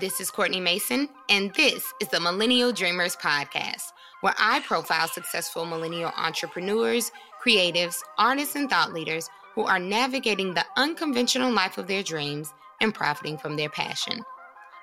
[0.00, 5.66] This is Courtney Mason, and this is the Millennial Dreamers Podcast, where I profile successful
[5.66, 7.12] millennial entrepreneurs,
[7.44, 12.94] creatives, artists, and thought leaders who are navigating the unconventional life of their dreams and
[12.94, 14.22] profiting from their passion.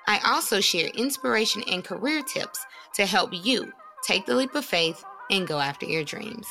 [0.06, 2.64] I also share inspiration and career tips
[2.94, 3.72] to help you
[4.06, 6.46] take the leap of faith and go after your dreams.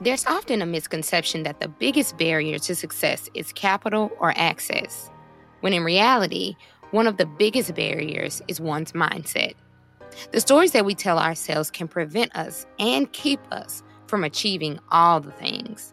[0.00, 5.08] There's often a misconception that the biggest barrier to success is capital or access,
[5.60, 6.56] when in reality,
[6.90, 9.54] one of the biggest barriers is one's mindset.
[10.32, 15.20] The stories that we tell ourselves can prevent us and keep us from achieving all
[15.20, 15.92] the things.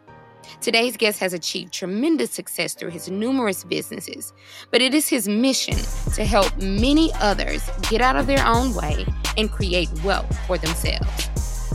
[0.62, 4.32] Today's guest has achieved tremendous success through his numerous businesses,
[4.72, 5.78] but it is his mission
[6.14, 9.06] to help many others get out of their own way
[9.38, 11.30] and create wealth for themselves.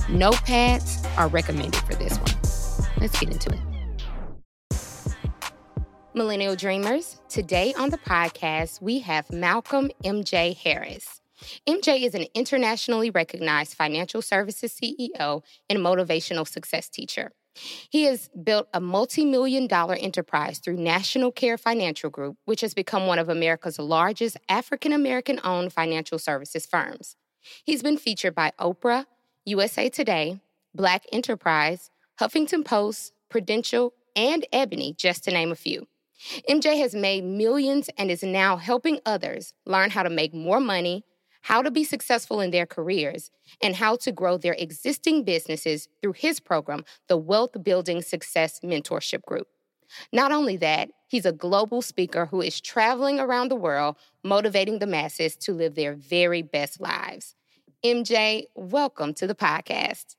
[0.09, 2.91] Notepads are recommended for this one.
[3.01, 3.70] Let's get into it.
[6.12, 11.20] Millennial Dreamers, today on the podcast, we have Malcolm MJ Harris.
[11.69, 17.30] MJ is an internationally recognized financial services CEO and motivational success teacher.
[17.91, 22.74] He has built a multi million dollar enterprise through National Care Financial Group, which has
[22.74, 27.14] become one of America's largest African American owned financial services firms.
[27.64, 29.06] He's been featured by Oprah,
[29.45, 30.41] USA Today,
[30.74, 35.86] Black Enterprise, Huffington Post, Prudential, and Ebony, just to name a few.
[36.49, 41.05] MJ has made millions and is now helping others learn how to make more money,
[41.43, 43.31] how to be successful in their careers,
[43.63, 49.23] and how to grow their existing businesses through his program, the Wealth Building Success Mentorship
[49.23, 49.48] Group.
[50.13, 54.87] Not only that, he's a global speaker who is traveling around the world, motivating the
[54.87, 57.35] masses to live their very best lives.
[57.85, 60.17] MJ, welcome to the podcast.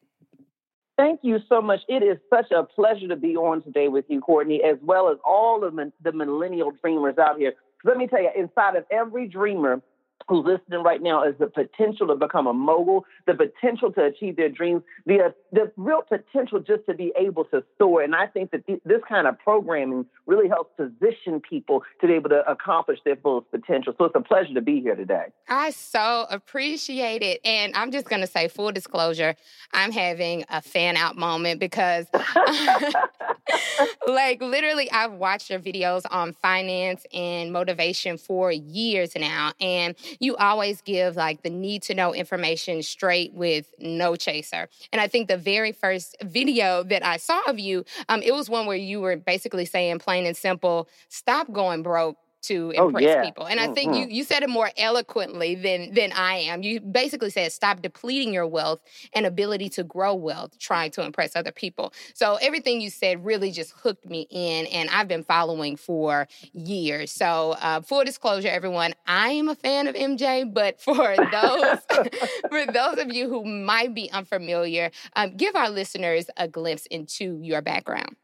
[1.02, 1.80] Thank you so much.
[1.88, 5.18] It is such a pleasure to be on today with you, Courtney, as well as
[5.26, 7.54] all of the millennial dreamers out here.
[7.84, 9.82] Let me tell you, inside of every dreamer
[10.28, 14.36] who's listening right now is the potential to become a mogul, the potential to achieve
[14.36, 18.02] their dreams, the uh, the real potential just to be able to soar.
[18.02, 22.14] And I think that th- this kind of programming really helps position people to be
[22.14, 23.94] able to accomplish their fullest potential.
[23.98, 25.26] So it's a pleasure to be here today.
[25.48, 27.42] I so appreciate it.
[27.46, 29.36] And I'm just going to say, full disclosure,
[29.74, 32.06] I'm having a fan out moment because,
[34.08, 39.52] like, literally, I've watched your videos on finance and motivation for years now.
[39.60, 44.70] And you always give like the need to know information straight with no chaser.
[44.92, 48.50] And I think the very first video that I saw of you, um, it was
[48.50, 53.04] one where you were basically saying plain and simple, stop going broke to oh, impress
[53.04, 53.24] oh, yeah.
[53.24, 53.46] people.
[53.46, 54.10] And I think mm-hmm.
[54.10, 56.64] you you said it more eloquently than than I am.
[56.64, 58.82] You basically said stop depleting your wealth
[59.14, 61.94] and ability to grow wealth trying to impress other people.
[62.14, 67.12] So everything you said really just hooked me in and I've been following for years.
[67.12, 71.78] So uh, full disclosure everyone, I am a fan of MJ, but for those
[72.50, 77.40] for those of you who might be unfamiliar, um, give our listeners a glimpse into
[77.42, 78.16] your background.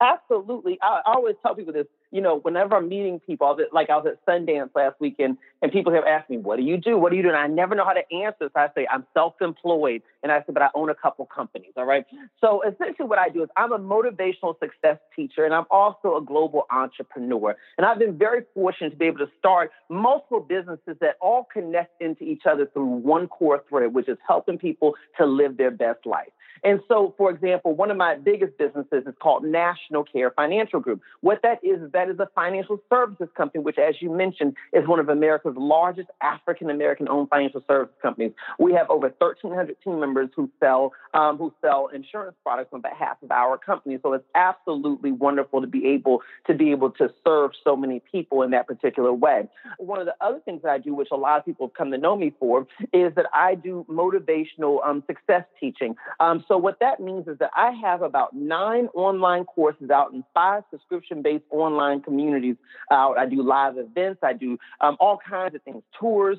[0.00, 0.78] Absolutely.
[0.80, 3.90] I always tell people this you know, whenever I'm meeting people, I was at, like
[3.90, 6.98] I was at Sundance last weekend, and people have asked me, "What do you do?
[6.98, 8.50] What do you do?" And I never know how to answer.
[8.52, 11.84] So I say, "I'm self-employed," and I said, "But I own a couple companies." All
[11.84, 12.04] right.
[12.40, 16.20] So essentially, what I do is I'm a motivational success teacher, and I'm also a
[16.20, 17.56] global entrepreneur.
[17.76, 22.00] And I've been very fortunate to be able to start multiple businesses that all connect
[22.00, 26.06] into each other through one core thread, which is helping people to live their best
[26.06, 26.28] life.
[26.64, 31.00] And so, for example, one of my biggest businesses is called National Care Financial Group.
[31.20, 34.86] What that is, is that is a financial services company, which, as you mentioned, is
[34.86, 38.32] one of America's largest African American owned financial services companies.
[38.58, 43.16] We have over 1,300 team members who sell um, who sell insurance products on behalf
[43.22, 43.98] of our company.
[44.02, 48.42] So it's absolutely wonderful to be able to be able to serve so many people
[48.42, 49.48] in that particular way.
[49.78, 51.90] One of the other things that I do, which a lot of people have come
[51.90, 55.94] to know me for, is that I do motivational um, success teaching.
[56.20, 60.24] Um, so what that means is that I have about nine online courses out in
[60.34, 62.56] five subscription-based online communities
[62.90, 63.18] out.
[63.18, 64.20] I do live events.
[64.22, 66.38] I do um, all kinds of things, tours,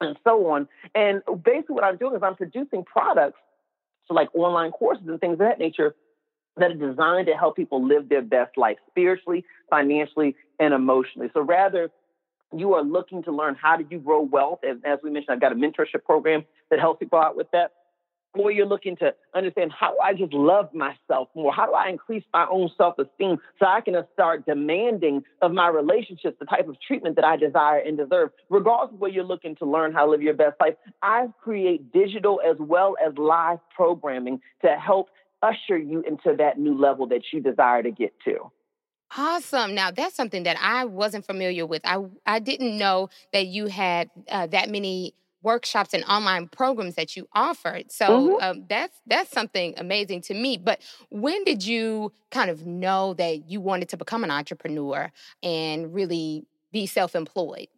[0.00, 0.68] and so on.
[0.94, 3.38] And basically, what I'm doing is I'm producing products,
[4.06, 5.94] so like online courses and things of that nature,
[6.56, 11.28] that are designed to help people live their best life spiritually, financially, and emotionally.
[11.34, 11.90] So rather
[12.56, 15.40] you are looking to learn how do you grow wealth, and as we mentioned, I've
[15.40, 17.72] got a mentorship program that helps people out with that
[18.38, 21.52] or you're looking to understand how do I just love myself more?
[21.52, 25.68] How do I increase my own self esteem so I can start demanding of my
[25.68, 28.30] relationships the type of treatment that I desire and deserve?
[28.50, 31.92] Regardless of where you're looking to learn how to live your best life, I create
[31.92, 35.08] digital as well as live programming to help
[35.42, 38.50] usher you into that new level that you desire to get to.
[39.16, 39.74] Awesome.
[39.74, 41.82] Now that's something that I wasn't familiar with.
[41.84, 45.14] I I didn't know that you had uh, that many
[45.46, 47.90] workshops and online programs that you offered.
[47.90, 48.44] So mm-hmm.
[48.44, 50.58] um, that's that's something amazing to me.
[50.58, 55.12] But when did you kind of know that you wanted to become an entrepreneur
[55.44, 57.68] and really be self-employed?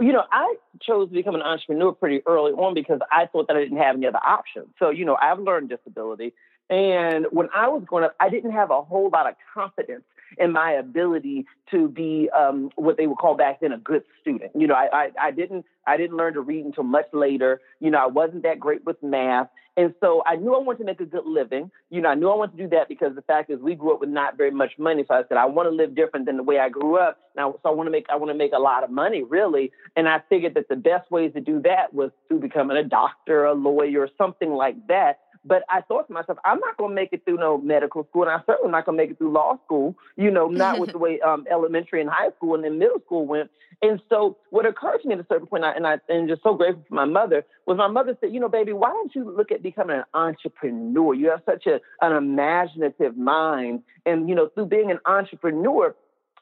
[0.00, 3.56] You know, I chose to become an entrepreneur pretty early on because I thought that
[3.56, 4.66] I didn't have any other options.
[4.80, 6.34] So, you know, I've learned disability.
[6.68, 10.04] And when I was growing up, I didn't have a whole lot of confidence
[10.38, 14.52] in my ability to be um, what they would call back then a good student.
[14.54, 17.60] You know, I, I, I didn't I didn't learn to read until much later.
[17.80, 19.48] You know, I wasn't that great with math.
[19.76, 21.70] And so I knew I wanted to make a good living.
[21.88, 23.94] You know, I knew I wanted to do that because the fact is we grew
[23.94, 25.02] up with not very much money.
[25.08, 27.18] So I said, I want to live different than the way I grew up.
[27.36, 29.72] Now, so I want to make, I want to make a lot of money really.
[29.96, 33.46] And I figured that the best ways to do that was through becoming a doctor,
[33.46, 35.20] a lawyer, or something like that.
[35.44, 38.22] But I thought to myself, I'm not going to make it through no medical school,
[38.22, 39.96] and I'm certainly not going to make it through law school.
[40.16, 43.26] You know, not with the way um, elementary and high school and then middle school
[43.26, 43.50] went.
[43.82, 46.54] And so, what occurred to me at a certain point, and I and just so
[46.54, 49.50] grateful for my mother, was my mother said, you know, baby, why don't you look
[49.50, 51.14] at becoming an entrepreneur?
[51.14, 55.96] You have such a an imaginative mind, and you know, through being an entrepreneur,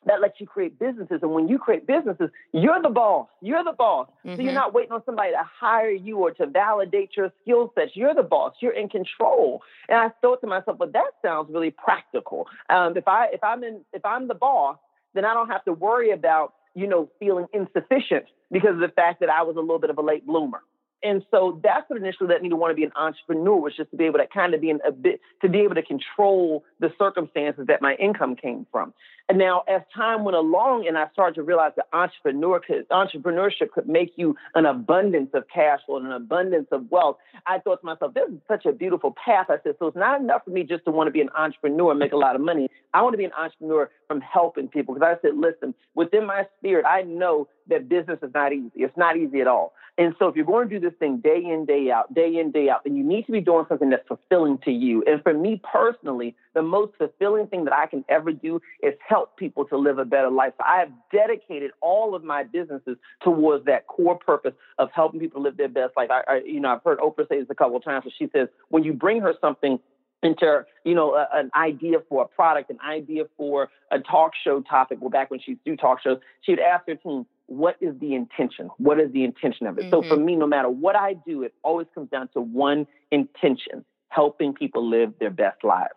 [0.06, 1.18] that lets you create businesses.
[1.22, 3.28] And when you create businesses, you're the boss.
[3.42, 4.08] You're the boss.
[4.08, 4.36] Mm-hmm.
[4.36, 4.54] So you're mm-hmm.
[4.54, 7.92] not waiting on somebody to hire you or to validate your skill sets.
[7.94, 8.54] You're the boss.
[8.60, 9.62] You're in control.
[9.88, 12.46] And I thought to myself, well, that sounds really practical.
[12.70, 14.78] Um, if I if I'm in if I'm the boss,
[15.14, 19.20] then I don't have to worry about you know feeling insufficient because of the fact
[19.20, 20.62] that I was a little bit of a late bloomer.
[21.02, 23.90] And so that's what initially led me to want to be an entrepreneur was just
[23.90, 26.64] to be able to kind of be in a bit to be able to control
[26.78, 28.92] the circumstances that my income came from.
[29.30, 33.70] And now as time went along and I started to realize that entrepreneur could, entrepreneurship
[33.72, 37.16] could make you an abundance of cash flow and an abundance of wealth,
[37.46, 39.46] I thought to myself, this is such a beautiful path.
[39.48, 41.92] I said, so it's not enough for me just to want to be an entrepreneur
[41.92, 42.68] and make a lot of money.
[42.92, 44.94] I want to be an entrepreneur from helping people.
[44.94, 48.70] Because I said, listen, within my spirit, I know that business is not easy.
[48.76, 49.72] It's not easy at all.
[49.98, 52.52] And so if you're going to do this thing day in, day out, day in,
[52.52, 55.02] day out, then you need to be doing something that's fulfilling to you.
[55.06, 59.36] And for me personally, the most fulfilling thing that I can ever do is help
[59.36, 60.54] people to live a better life.
[60.58, 65.42] So I have dedicated all of my businesses towards that core purpose of helping people
[65.42, 66.10] live their best life.
[66.10, 68.28] I, I you know, I've heard Oprah say this a couple of times, where she
[68.32, 69.78] says, when you bring her something
[70.22, 74.60] into you know a, an idea for a product, an idea for a talk show
[74.60, 74.98] topic.
[75.00, 77.76] Well, back when she used to do talk shows, she would ask her team, what
[77.80, 78.70] is the intention?
[78.78, 79.82] What is the intention of it?
[79.82, 79.90] Mm-hmm.
[79.90, 80.24] So for mm-hmm.
[80.24, 84.88] me, no matter what I do, it always comes down to one intention helping people
[84.88, 85.90] live their best lives.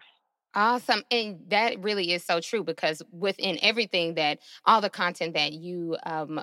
[0.55, 1.03] Awesome.
[1.11, 5.97] And that really is so true because within everything that all the content that you
[6.05, 6.41] um,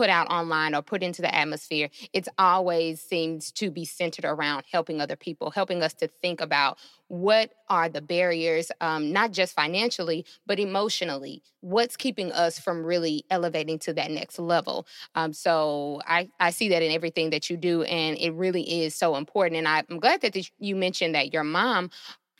[0.00, 4.64] put out online or put into the atmosphere, it's always seems to be centered around
[4.72, 9.54] helping other people, helping us to think about what are the barriers, um, not just
[9.54, 11.42] financially, but emotionally.
[11.60, 14.86] What's keeping us from really elevating to that next level?
[15.14, 18.94] Um, so I, I see that in everything that you do, and it really is
[18.94, 19.58] so important.
[19.58, 21.90] And I'm glad that you mentioned that your mom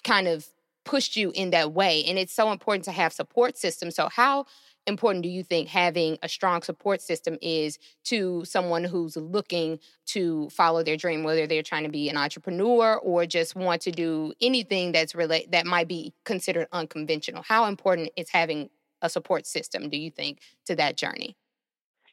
[0.03, 0.47] kind of
[0.87, 2.05] pushed you in that way.
[2.07, 3.97] And it's so important to have support systems.
[3.97, 4.47] So, how
[4.87, 10.49] important do you think having a strong support system is to someone who's looking to
[10.51, 14.33] follow their dream, whether they're trying to be an entrepreneur or just want to do
[14.41, 17.43] anything that's relate that might be considered unconventional?
[17.43, 18.71] How important is having
[19.03, 21.37] a support system, do you think, to that journey?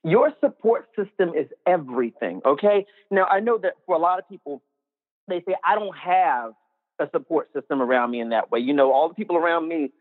[0.03, 2.85] Your support system is everything, okay?
[3.11, 4.61] Now, I know that for a lot of people,
[5.27, 6.53] they say, I don't have
[6.99, 8.59] a support system around me in that way.
[8.59, 9.91] You know, all the people around me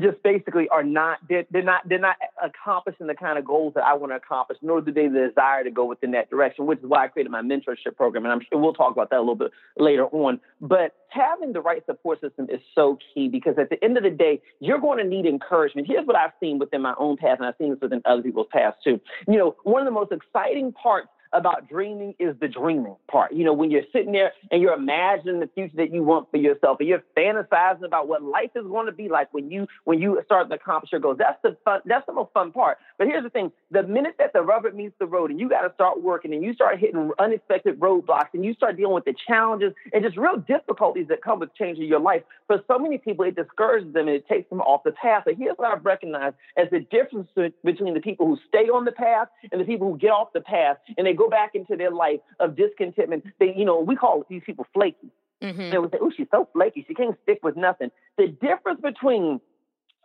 [0.00, 3.84] just basically are not they're, they're not they're not accomplishing the kind of goals that
[3.84, 6.84] I want to accomplish, nor do they desire to go within that direction, which is
[6.86, 9.36] why I created my mentorship program, and I'm sure we'll talk about that a little
[9.36, 10.40] bit later on.
[10.60, 14.10] But having the right support system is so key because at the end of the
[14.10, 15.86] day, you're going to need encouragement.
[15.86, 18.48] Here's what I've seen within my own past, and I've seen this within other people's
[18.50, 19.00] past too.
[19.28, 23.32] You know, one of the most exciting parts about dreaming is the dreaming part.
[23.32, 26.38] You know, when you're sitting there and you're imagining the future that you want for
[26.38, 30.00] yourself, and you're fantasizing about what life is going to be like when you when
[30.00, 31.18] you start to accomplish your goals.
[31.18, 31.80] That's the fun.
[31.84, 32.78] That's the most fun part.
[32.98, 35.62] But here's the thing: the minute that the rubber meets the road, and you got
[35.62, 39.14] to start working, and you start hitting unexpected roadblocks, and you start dealing with the
[39.26, 42.22] challenges and just real difficulties that come with changing your life.
[42.46, 45.24] For so many people, it discourages them and it takes them off the path.
[45.24, 47.28] But here's what I've recognized as the difference
[47.64, 50.40] between the people who stay on the path and the people who get off the
[50.40, 53.24] path and they go back into their life of discontentment.
[53.38, 55.10] They, you know, we call these people flaky.
[55.42, 55.70] Mm-hmm.
[55.70, 56.84] They would say, "Oh, she's so flaky.
[56.86, 59.40] She can't stick with nothing." The difference between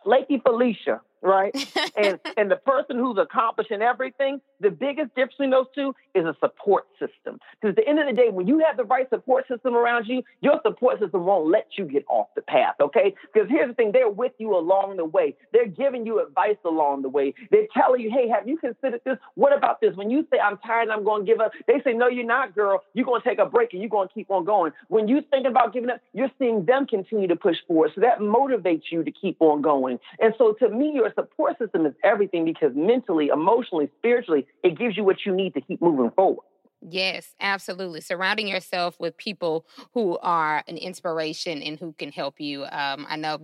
[0.04, 1.56] flaky Felicia right?
[1.98, 6.36] and and the person who's accomplishing everything, the biggest difference between those two is a
[6.40, 7.40] support system.
[7.60, 10.06] Because at the end of the day, when you have the right support system around
[10.08, 13.14] you, your support system won't let you get off the path, okay?
[13.34, 15.36] Because here's the thing, they're with you along the way.
[15.54, 17.34] They're giving you advice along the way.
[17.50, 19.18] They're telling you, hey, have you considered this?
[19.36, 19.96] What about this?
[19.96, 22.26] When you say I'm tired and I'm going to give up, they say, no, you're
[22.26, 22.84] not, girl.
[22.94, 24.72] You're going to take a break and you're going to keep on going.
[24.88, 27.92] When you think about giving up, you're seeing them continue to push forward.
[27.96, 30.00] So that motivates you to keep on going.
[30.20, 34.98] And so to me, your support system is everything because mentally, emotionally, spiritually, it gives
[34.98, 36.46] you what you need to keep moving forward.
[36.82, 38.02] Yes, absolutely.
[38.02, 42.64] Surrounding yourself with people who are an inspiration and who can help you.
[42.64, 43.40] Um, I know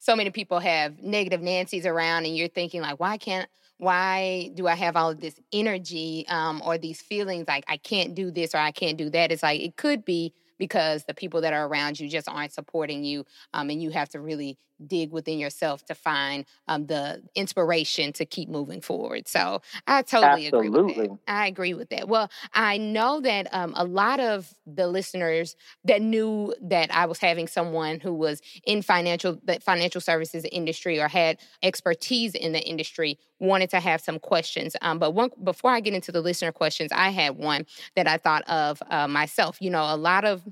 [0.00, 4.66] so many people have negative Nancy's around, and you're thinking like, why can't, why do
[4.66, 8.54] I have all of this energy um, or these feelings like I can't do this
[8.54, 9.32] or I can't do that?
[9.32, 13.04] It's like it could be because the people that are around you just aren't supporting
[13.04, 13.24] you.
[13.52, 18.24] Um, and you have to really dig within yourself to find um, the inspiration to
[18.24, 19.28] keep moving forward.
[19.28, 20.68] So I totally Absolutely.
[20.68, 21.18] agree with that.
[21.28, 22.08] I agree with that.
[22.08, 27.18] Well, I know that um, a lot of the listeners that knew that I was
[27.18, 32.60] having someone who was in financial the financial services industry or had expertise in the
[32.60, 34.74] industry wanted to have some questions.
[34.82, 37.66] Um, but one, before I get into the listener questions, I had one
[37.96, 39.58] that I thought of uh, myself.
[39.60, 40.42] You know, a lot of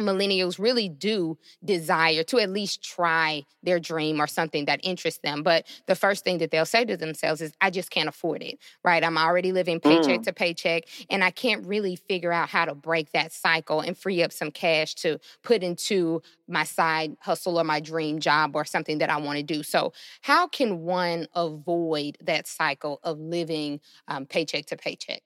[0.00, 5.42] millennials really do desire to at least try their dream or something that interests them.
[5.42, 8.58] But the first thing that they'll say to themselves is, I just can't afford it,
[8.84, 9.04] right?
[9.04, 10.24] I'm already living paycheck mm.
[10.24, 14.22] to paycheck, and I can't really figure out how to break that cycle and free
[14.22, 18.98] up some cash to put into my side hustle or my dream job or something
[18.98, 19.62] that I want to do.
[19.62, 25.22] So, how can one avoid that cycle of living um, paycheck to paycheck?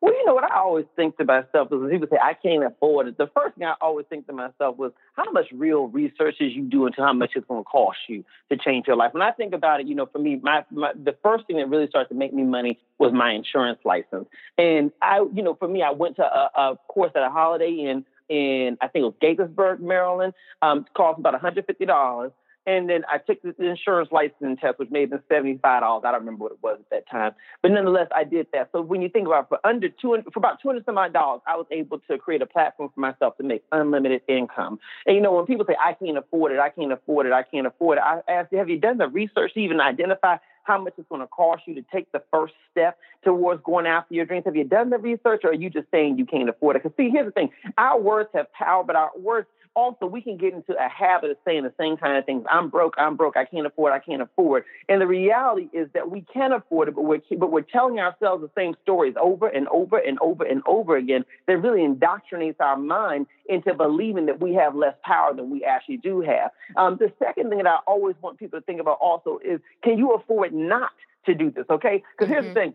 [0.00, 2.64] Well, you know what I always think to myself is when people say I can't
[2.64, 3.18] afford it.
[3.18, 6.62] The first thing I always think to myself was how much real research is you
[6.62, 9.12] doing to how much it's going to cost you to change your life.
[9.12, 11.68] When I think about it, you know, for me, my, my the first thing that
[11.68, 14.28] really started to make me money was my insurance license.
[14.56, 17.70] And I, you know, for me, I went to a, a course at a Holiday
[17.70, 20.34] Inn in I think it was Gaithersburg, Maryland.
[20.62, 22.32] Um, cost about $150.
[22.68, 25.58] And then I took the insurance licensing test, which may have been $75.
[25.64, 27.32] I don't remember what it was at that time.
[27.62, 28.68] But nonetheless, I did that.
[28.72, 31.40] So when you think about it, for under 200, for about 200 some odd dollars,
[31.46, 34.78] I was able to create a platform for myself to make unlimited income.
[35.06, 37.42] And you know, when people say, I can't afford it, I can't afford it, I
[37.42, 40.92] can't afford it, I ask, have you done the research to even identify how much
[40.98, 44.44] it's going to cost you to take the first step towards going after your dreams?
[44.44, 46.82] Have you done the research or are you just saying you can't afford it?
[46.82, 47.48] Because see, here's the thing.
[47.78, 49.48] Our words have power, but our words
[49.78, 52.44] also we can get into a habit of saying the same kind of things.
[52.50, 54.64] I'm broke, I'm broke, I can't afford, I can't afford.
[54.88, 58.42] And the reality is that we can afford it, but we're but we're telling ourselves
[58.42, 61.24] the same stories over and over and over and over again.
[61.46, 65.98] That really indoctrinates our mind into believing that we have less power than we actually
[65.98, 66.50] do have.
[66.76, 69.96] Um, the second thing that I always want people to think about also is can
[69.96, 70.90] you afford not
[71.26, 71.66] to do this?
[71.70, 72.32] Okay, because mm-hmm.
[72.32, 72.70] here's the mm-hmm.
[72.70, 72.74] thing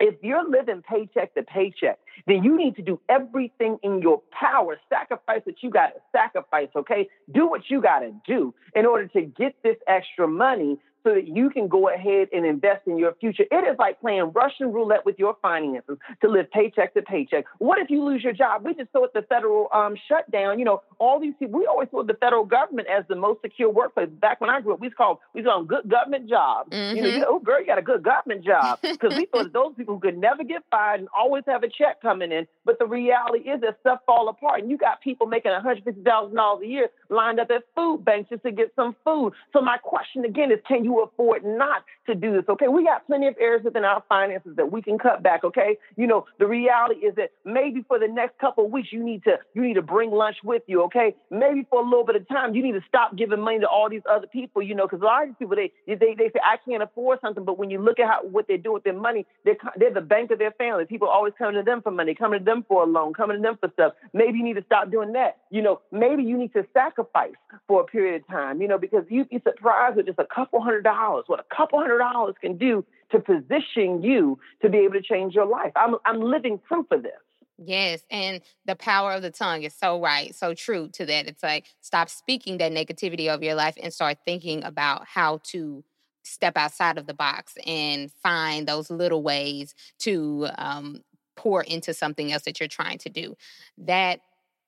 [0.00, 4.78] if you're living paycheck to paycheck, then you need to do everything in your power,
[4.88, 7.08] sacrifice what you got to sacrifice, okay?
[7.32, 10.78] Do what you got to do in order to get this extra money
[11.08, 13.44] so that you can go ahead and invest in your future.
[13.50, 17.46] It is like playing Russian roulette with your finances to live paycheck to paycheck.
[17.58, 18.62] What if you lose your job?
[18.64, 20.58] We just saw it the federal um, shutdown.
[20.58, 23.70] You know, all these people, we always saw the federal government as the most secure
[23.70, 24.10] workplace.
[24.10, 26.70] Back when I grew up, we called we called good government jobs.
[26.70, 26.96] Mm-hmm.
[26.96, 29.50] You know, you know, oh girl, you got a good government job because we thought
[29.54, 32.46] those people who could never get fired and always have a check coming in.
[32.66, 35.84] But the reality is that stuff fall apart, and you got people making one hundred
[35.84, 39.32] fifty thousand dollars a year lined up at food banks just to get some food.
[39.54, 42.44] So my question again is, can you afford not to do this.
[42.48, 45.44] Okay, we got plenty of areas within our finances that we can cut back.
[45.44, 49.02] Okay, you know the reality is that maybe for the next couple of weeks you
[49.02, 50.82] need to you need to bring lunch with you.
[50.84, 53.68] Okay, maybe for a little bit of time you need to stop giving money to
[53.68, 54.62] all these other people.
[54.62, 57.20] You know, because a lot of these people they they they say I can't afford
[57.20, 59.94] something, but when you look at how what they do with their money, they're they're
[59.94, 60.84] the bank of their family.
[60.84, 63.42] People always coming to them for money, coming to them for a loan, coming to
[63.42, 63.92] them for stuff.
[64.12, 65.38] Maybe you need to stop doing that.
[65.50, 67.34] You know, maybe you need to sacrifice
[67.66, 68.60] for a period of time.
[68.60, 71.78] You know, because you'd be surprised with just a couple hundred dollars, what a couple
[71.78, 75.72] hundred dollars can do to position you to be able to change your life.
[75.76, 77.12] I'm, I'm living proof of this.
[77.60, 81.26] Yes, and the power of the tongue is so right, so true to that.
[81.26, 85.82] It's like stop speaking that negativity of your life and start thinking about how to
[86.22, 91.02] step outside of the box and find those little ways to um,
[91.36, 93.36] pour into something else that you're trying to do.
[93.78, 94.20] That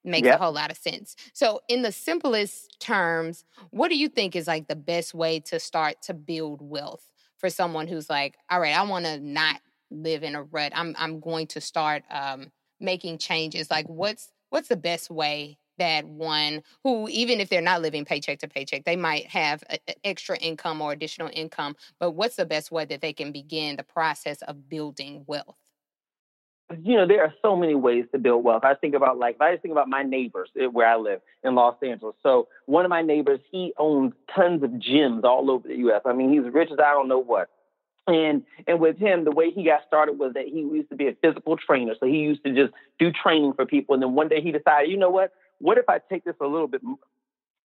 [0.05, 0.41] makes yep.
[0.41, 1.17] a whole lot of sense.
[1.33, 5.61] So, in the simplest terms, what do you think is like the best way to
[5.61, 10.23] start to build wealth for someone who's like, all right, I want to not live
[10.23, 10.73] in a rut.
[10.75, 13.71] I'm I'm going to start um, making changes.
[13.71, 18.39] Like, what's what's the best way that one who, even if they're not living paycheck
[18.39, 21.75] to paycheck, they might have a, a extra income or additional income.
[21.99, 25.57] But what's the best way that they can begin the process of building wealth?
[26.83, 28.65] You know, there are so many ways to build wealth.
[28.65, 31.55] I think about like, I just think about my neighbors eh, where I live in
[31.55, 32.15] Los Angeles.
[32.23, 36.03] So one of my neighbors, he owns tons of gyms all over the U.S.
[36.05, 37.51] I mean, he's rich as I don't know what.
[38.07, 41.09] And and with him, the way he got started was that he used to be
[41.09, 41.95] a physical trainer.
[42.01, 43.95] So he used to just do training for people.
[43.95, 45.33] And then one day he decided, you know what?
[45.59, 46.81] What if I take this a little bit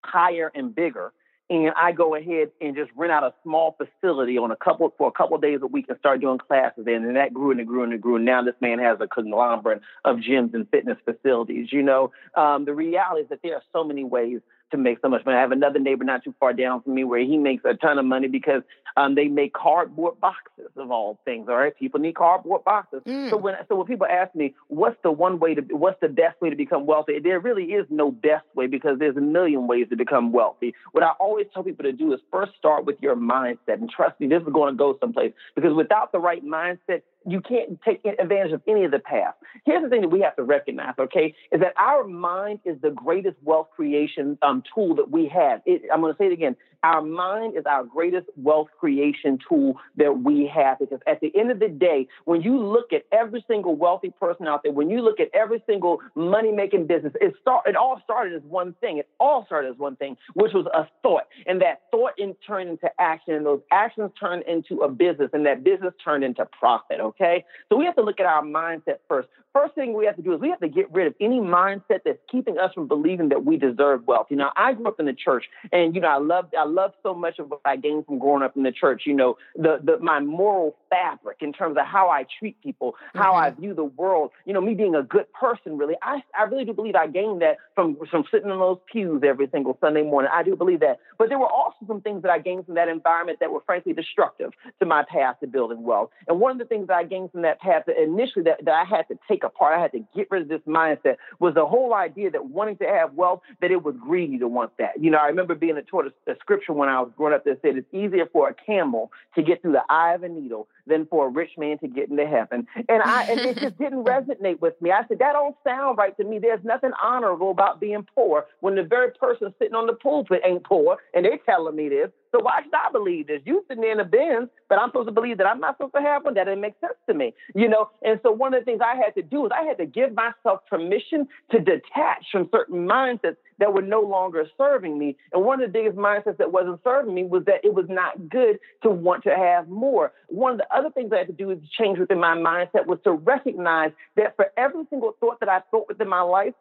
[0.04, 1.14] higher and bigger?
[1.50, 5.08] And I go ahead and just rent out a small facility on a couple for
[5.08, 6.86] a couple of days a week and start doing classes.
[6.88, 8.16] And then that grew and it grew and it grew.
[8.16, 11.72] And now this man has a conglomerate of gyms and fitness facilities.
[11.72, 14.42] You know, um, the reality is that there are so many ways
[14.72, 15.38] to make so much money.
[15.38, 18.00] I have another neighbor not too far down from me where he makes a ton
[18.00, 18.64] of money because
[18.98, 21.48] um, they make cardboard boxes of all things.
[21.50, 23.02] All right, people need cardboard boxes.
[23.06, 23.30] Mm.
[23.30, 26.42] So when so when people ask me what's the one way to what's the best
[26.42, 29.88] way to become wealthy, there really is no best way because there's a million ways
[29.90, 30.74] to become wealthy.
[30.92, 34.20] What I always tell people to do is first start with your mindset, and trust
[34.20, 38.06] me, this is going to go someplace because without the right mindset, you can't take
[38.06, 39.38] advantage of any of the past.
[39.66, 42.92] Here's the thing that we have to recognize, okay, is that our mind is the
[42.92, 45.62] greatest wealth creation um, tool that we have.
[45.66, 46.56] It, I'm going to say it again.
[46.86, 51.50] Our mind is our greatest wealth creation tool that we have because at the end
[51.50, 55.02] of the day, when you look at every single wealthy person out there, when you
[55.02, 59.00] look at every single money making business, it start it all started as one thing.
[59.00, 61.24] It all started as one thing, which was a thought.
[61.48, 65.44] And that thought in turned into action, and those actions turned into a business, and
[65.48, 67.00] that business turned into profit.
[67.00, 67.46] Okay.
[67.68, 69.28] So we have to look at our mindset first.
[69.56, 72.00] First thing we have to do is we have to get rid of any mindset
[72.04, 74.28] that's keeping us from believing that we deserve wealth.
[74.30, 76.92] You know, I grew up in the church and you know, I loved I love
[77.04, 79.04] so much of what I gained from growing up in the church.
[79.06, 83.32] You know, the, the my moral fabric in terms of how I treat people, how
[83.32, 83.46] mm-hmm.
[83.46, 84.32] I view the world.
[84.46, 85.78] You know, me being a good person.
[85.78, 89.24] Really, I I really do believe I gained that from from sitting in those pews
[89.26, 90.32] every single Sunday morning.
[90.34, 91.00] I do believe that.
[91.18, 93.94] But there were also some things that I gained from that environment that were frankly
[93.94, 96.10] destructive to my path to building wealth.
[96.28, 98.74] And one of the things that I gained from that path that initially that, that
[98.74, 101.66] I had to take apart, I had to get rid of this mindset was the
[101.66, 105.02] whole idea that wanting to have wealth, that it was greedy to want that.
[105.02, 107.60] You know, I remember being taught a, a scripture when I was growing up that
[107.62, 111.06] said it's easier for a camel to get through the eye of a needle than
[111.08, 112.68] for a rich man to get into heaven.
[112.90, 114.92] And I and it just didn't resonate with me.
[114.92, 116.40] I said, that don't sound right to me.
[116.40, 120.64] There's nothing honorable about being poor when the very person sitting on the pulpit ain't
[120.64, 122.10] poor and they're telling me this.
[122.36, 123.40] So why should I believe this?
[123.46, 125.94] You sitting there in the Benz, but I'm supposed to believe that I'm not supposed
[125.96, 126.34] to have one.
[126.34, 127.92] That didn't make sense to me, you know.
[128.02, 130.14] And so one of the things I had to do is I had to give
[130.14, 135.16] myself permission to detach from certain mindsets that were no longer serving me.
[135.32, 138.28] And one of the biggest mindsets that wasn't serving me was that it was not
[138.28, 140.12] good to want to have more.
[140.28, 143.00] One of the other things I had to do is change within my mindset was
[143.06, 146.54] to recognize that for every single thought that I thought within my life,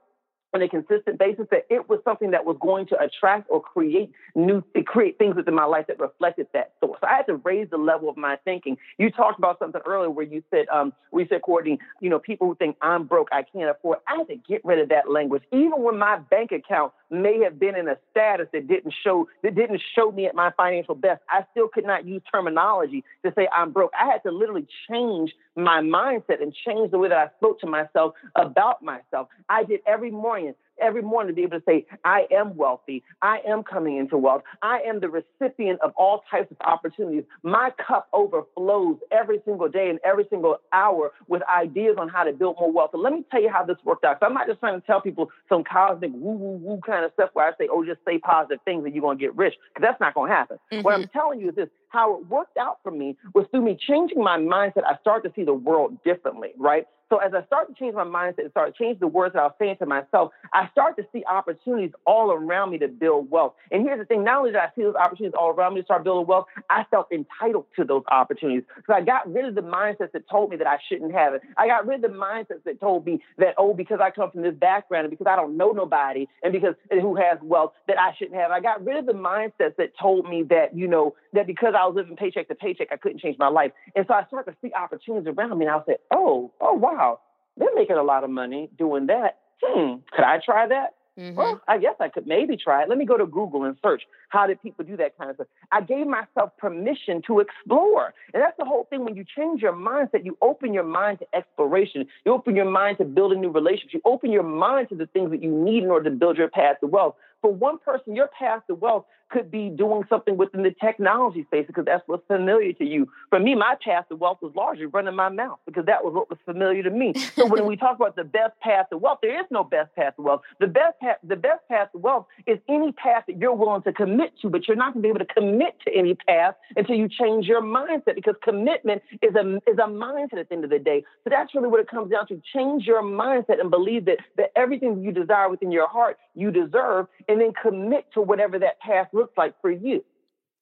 [0.54, 4.12] on a consistent basis that it was something that was going to attract or create
[4.36, 6.98] new create things within my life that reflected that thought.
[7.00, 8.76] So I had to raise the level of my thinking.
[8.98, 12.46] You talked about something earlier where you said um we said Courtney, you know, people
[12.46, 13.98] who think I'm broke, I can't afford.
[14.06, 15.42] I had to get rid of that language.
[15.52, 19.54] Even when my bank account may have been in a status that didn't show that
[19.54, 23.48] didn't show me at my financial best, I still could not use terminology to say
[23.52, 23.92] I'm broke.
[23.98, 27.66] I had to literally change my mindset and change the way that I spoke to
[27.66, 29.28] myself about myself.
[29.48, 33.02] I did every morning every morning to be able to say, I am wealthy.
[33.22, 34.42] I am coming into wealth.
[34.62, 37.24] I am the recipient of all types of opportunities.
[37.42, 42.32] My cup overflows every single day and every single hour with ideas on how to
[42.32, 42.90] build more wealth.
[42.94, 44.18] And let me tell you how this worked out.
[44.20, 47.12] So I'm not just trying to tell people some cosmic woo woo woo kind of
[47.14, 49.54] stuff where I say, oh, just say positive things and you're going to get rich,
[49.72, 50.58] because that's not going to happen.
[50.72, 50.82] Mm-hmm.
[50.82, 53.78] What I'm telling you is this how it worked out for me was through me
[53.88, 56.86] changing my mindset, I started to see the world differently, right?
[57.10, 59.40] So as I started to change my mindset and start to change the words that
[59.40, 63.30] I was saying to myself, I started to see opportunities all around me to build
[63.30, 63.54] wealth.
[63.70, 65.84] And here's the thing, not only did I see those opportunities all around me to
[65.84, 68.64] start building wealth, I felt entitled to those opportunities.
[68.86, 71.42] So I got rid of the mindsets that told me that I shouldn't have it.
[71.56, 74.42] I got rid of the mindsets that told me that, oh, because I come from
[74.42, 78.12] this background and because I don't know nobody and because who has wealth that I
[78.18, 78.50] shouldn't have.
[78.50, 81.83] I got rid of the mindsets that told me that, you know, that because I
[81.86, 83.72] was living paycheck to paycheck, I couldn't change my life.
[83.94, 87.20] And so I started to see opportunities around me and I said, oh, oh, wow,
[87.56, 89.38] they're making a lot of money doing that.
[89.62, 90.94] Hmm, could I try that?
[91.18, 91.36] Mm-hmm.
[91.36, 92.88] Well, I guess I could maybe try it.
[92.88, 95.46] Let me go to Google and search how did people do that kind of stuff.
[95.70, 98.12] I gave myself permission to explore.
[98.32, 99.04] And that's the whole thing.
[99.04, 102.06] When you change your mindset, you open your mind to exploration.
[102.24, 103.94] You open your mind to building new relationships.
[103.94, 106.48] You open your mind to the things that you need in order to build your
[106.48, 107.14] path to wealth.
[107.42, 111.66] For one person, your path to wealth could be doing something within the technology space
[111.66, 113.08] because that's what's familiar to you.
[113.30, 116.30] For me, my path to wealth was largely running my mouth because that was what
[116.30, 117.14] was familiar to me.
[117.34, 120.14] So when we talk about the best path to wealth, there is no best path
[120.16, 120.42] to wealth.
[120.60, 123.92] The best path, the best path to wealth is any path that you're willing to
[123.92, 126.94] commit to, but you're not going to be able to commit to any path until
[126.94, 130.70] you change your mindset because commitment is a is a mindset at the end of
[130.70, 131.02] the day.
[131.24, 132.40] So that's really what it comes down to.
[132.54, 137.06] Change your mindset and believe that that everything you desire within your heart you deserve,
[137.28, 140.04] and then commit to whatever that path looks like for you.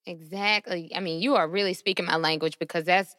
[0.07, 0.90] Exactly.
[0.94, 3.16] I mean, you are really speaking my language because that's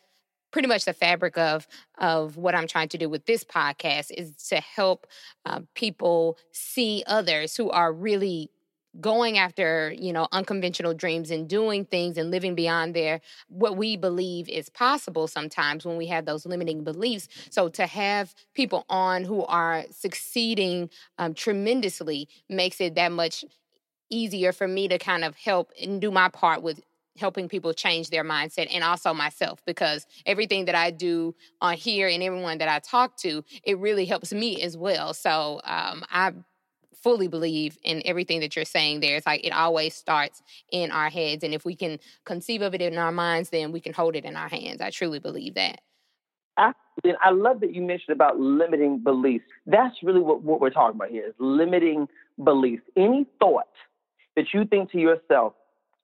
[0.51, 4.35] pretty much the fabric of of what I'm trying to do with this podcast is
[4.49, 5.07] to help
[5.45, 8.51] uh, people see others who are really
[9.01, 13.97] going after you know unconventional dreams and doing things and living beyond their what we
[13.97, 19.23] believe is possible sometimes when we have those limiting beliefs so to have people on
[19.23, 23.43] who are succeeding um, tremendously makes it that much
[24.09, 26.81] easier for me to kind of help and do my part with
[27.17, 32.07] helping people change their mindset and also myself because everything that I do on here
[32.07, 35.13] and everyone that I talk to, it really helps me as well.
[35.13, 36.33] So um, I
[37.03, 39.17] fully believe in everything that you're saying there.
[39.17, 41.43] It's like it always starts in our heads.
[41.43, 44.25] And if we can conceive of it in our minds, then we can hold it
[44.25, 44.81] in our hands.
[44.81, 45.81] I truly believe that.
[47.03, 49.45] And I love that you mentioned about limiting beliefs.
[49.65, 52.07] That's really what, what we're talking about here is limiting
[52.41, 52.83] beliefs.
[52.95, 53.65] Any thought
[54.35, 55.53] that you think to yourself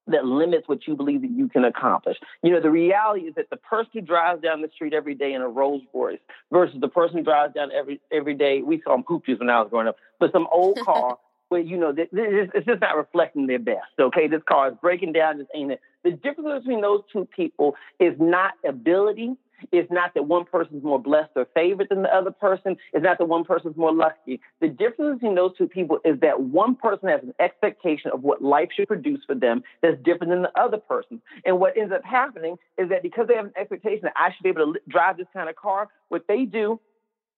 [0.07, 2.17] that limits what you believe that you can accomplish.
[2.41, 5.33] You know, the reality is that the person who drives down the street every day
[5.33, 6.19] in a Rolls Royce
[6.51, 9.61] versus the person who drives down every every day, we saw them poopies when I
[9.61, 11.17] was growing up, but some old car
[11.49, 13.87] where, you know, it's just not reflecting their best.
[13.99, 15.81] Okay, this car is breaking down, just ain't it.
[16.03, 19.35] The difference between those two people is not ability,
[19.71, 22.77] it's not that one person's more blessed or favored than the other person.
[22.93, 24.39] It's not that one person's more lucky.
[24.61, 28.41] The difference between those two people is that one person has an expectation of what
[28.41, 31.21] life should produce for them that's different than the other person.
[31.45, 34.43] And what ends up happening is that because they have an expectation that I should
[34.43, 36.79] be able to drive this kind of car, what they do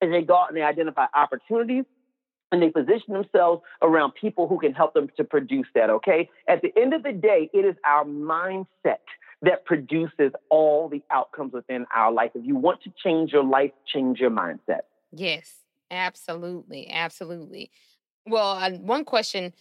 [0.01, 1.85] is they go out and they identify opportunities
[2.51, 6.29] and they position themselves around people who can help them to produce that, okay?
[6.47, 8.97] At the end of the day, it is our mindset
[9.41, 12.31] that produces all the outcomes within our life.
[12.35, 14.81] If you want to change your life, change your mindset.
[15.11, 15.51] Yes,
[15.89, 16.89] absolutely.
[16.89, 17.71] Absolutely.
[18.25, 19.53] Well, uh, one question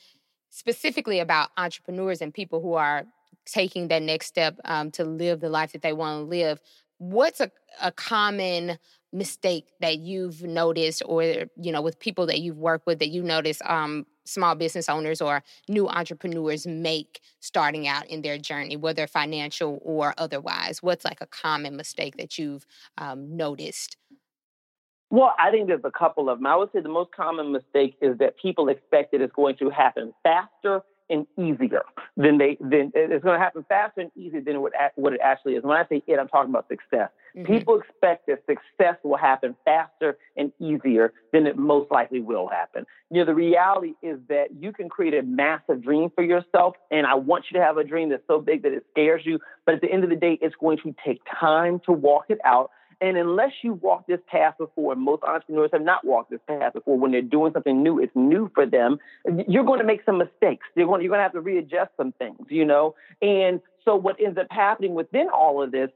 [0.50, 3.04] specifically about entrepreneurs and people who are
[3.46, 6.60] taking that next step um, to live the life that they want to live.
[6.98, 8.78] What's a, a common
[9.12, 11.22] mistake that you've noticed or
[11.56, 15.20] you know with people that you've worked with that you notice um, small business owners
[15.20, 21.20] or new entrepreneurs make starting out in their journey whether financial or otherwise what's like
[21.20, 22.66] a common mistake that you've
[22.98, 23.96] um, noticed
[25.12, 26.46] well, I think there's a couple of them.
[26.46, 29.68] I would say the most common mistake is that people expect that it's going to
[29.68, 31.82] happen faster and easier
[32.16, 35.54] than they than it's going to happen faster and easier than what what it actually
[35.54, 35.64] is.
[35.64, 37.10] When I say it, I'm talking about success.
[37.36, 37.52] Mm-hmm.
[37.52, 42.86] People expect that success will happen faster and easier than it most likely will happen.
[43.10, 47.06] You know, the reality is that you can create a massive dream for yourself, and
[47.06, 49.38] I want you to have a dream that's so big that it scares you.
[49.66, 52.38] But at the end of the day, it's going to take time to walk it
[52.44, 52.70] out.
[53.00, 56.74] And unless you walk this path before, and most entrepreneurs have not walked this path
[56.74, 58.98] before, when they're doing something new, it's new for them.
[59.48, 60.66] You're going to make some mistakes.
[60.74, 62.94] You're going, you're going to have to readjust some things, you know.
[63.22, 65.90] And so what ends up happening within all of this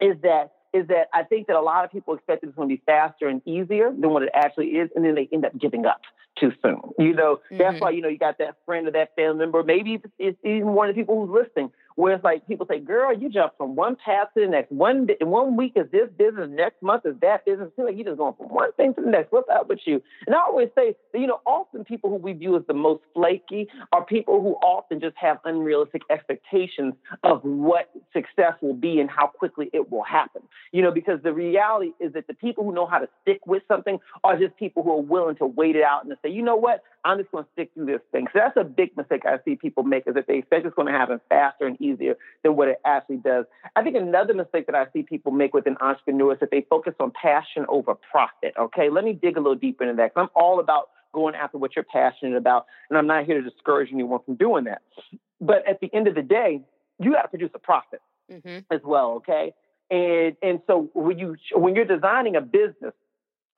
[0.00, 2.76] is that is that I think that a lot of people expect it's going to
[2.76, 5.84] be faster and easier than what it actually is, and then they end up giving
[5.84, 6.02] up
[6.38, 6.80] too soon.
[6.98, 7.58] You know, mm-hmm.
[7.58, 10.68] that's why you know you got that friend or that family member, maybe it's even
[10.68, 13.76] one of the people who's listening where it's like people say, "Girl, you jump from
[13.76, 14.72] one path to the next.
[14.72, 17.70] One one week is this business, next month is that business.
[17.76, 19.32] It like you just going from one thing to the next.
[19.32, 22.32] What's up with you?" And I always say, that, you know, often people who we
[22.32, 27.90] view as the most flaky are people who often just have unrealistic expectations of what
[28.12, 30.42] success will be and how quickly it will happen.
[30.72, 33.62] You know, because the reality is that the people who know how to stick with
[33.68, 36.42] something are just people who are willing to wait it out and to say, you
[36.42, 38.26] know what, I'm just going to stick through this thing.
[38.32, 40.92] So that's a big mistake I see people make is that they expect it's going
[40.92, 43.46] to happen faster and easier than what it actually does.
[43.76, 46.66] I think another mistake that I see people make with an entrepreneur is that they
[46.68, 48.54] focus on passion over profit.
[48.58, 51.58] Okay, let me dig a little deeper into that because I'm all about going after
[51.58, 54.82] what you're passionate about, and I'm not here to discourage anyone from doing that.
[55.40, 56.60] But at the end of the day,
[56.98, 58.58] you got to produce a profit mm-hmm.
[58.72, 59.12] as well.
[59.12, 59.52] Okay,
[59.90, 62.92] and and so when you when you're designing a business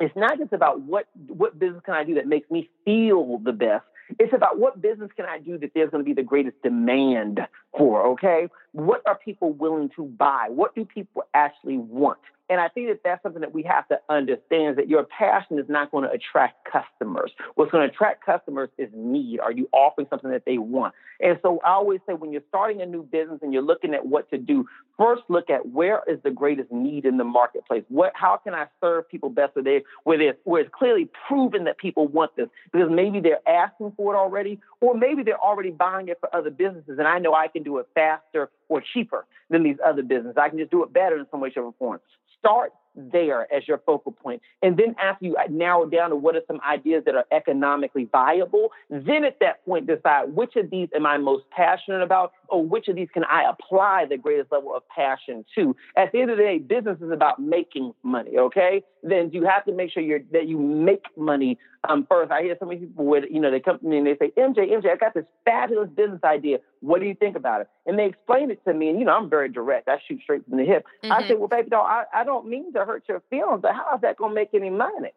[0.00, 3.52] it's not just about what what business can I do that makes me feel the
[3.52, 3.85] best.
[4.18, 7.40] It's about what business can I do that there's going to be the greatest demand
[7.76, 8.48] for, okay?
[8.72, 10.48] What are people willing to buy?
[10.50, 12.18] What do people actually want?
[12.52, 15.58] And I think that that's something that we have to understand is that your passion
[15.58, 17.30] is not going to attract customers.
[17.54, 19.40] What's going to attract customers is need.
[19.40, 20.92] Are you offering something that they want?
[21.20, 24.04] And so I always say when you're starting a new business and you're looking at
[24.04, 24.66] what to do,
[24.98, 27.84] first look at where is the greatest need in the marketplace.
[27.88, 31.64] What, how can I serve people best where, they, where, they, where it's clearly proven
[31.64, 32.48] that people want this?
[32.70, 36.50] Because maybe they're asking for it already, or maybe they're already buying it for other
[36.50, 40.37] businesses, and I know I can do it faster or cheaper than these other businesses.
[40.40, 42.00] I can just do it better in some way, shape, or form.
[42.38, 44.42] Start there as your focal point.
[44.62, 48.70] And then after you narrow down to what are some ideas that are economically viable,
[48.90, 52.86] then at that point decide which of these am I most passionate about or which
[52.88, 55.74] of these can I apply the greatest level of passion to.
[55.96, 58.82] At the end of the day, business is about making money, okay?
[59.02, 62.30] Then you have to make sure you're, that you make money um, first.
[62.30, 64.32] I hear so many people with, you know, they come to me and they say,
[64.36, 66.58] MJ, MJ, I got this fabulous business idea.
[66.80, 67.68] What do you think about it?
[67.86, 69.88] And they explain it to me, and you know, I'm very direct.
[69.88, 70.84] I shoot straight from the hip.
[71.02, 71.12] Mm-hmm.
[71.12, 73.94] I say, well, baby doll, I, I don't mean to hurt your feelings, but how
[73.94, 75.10] is that going to make any money?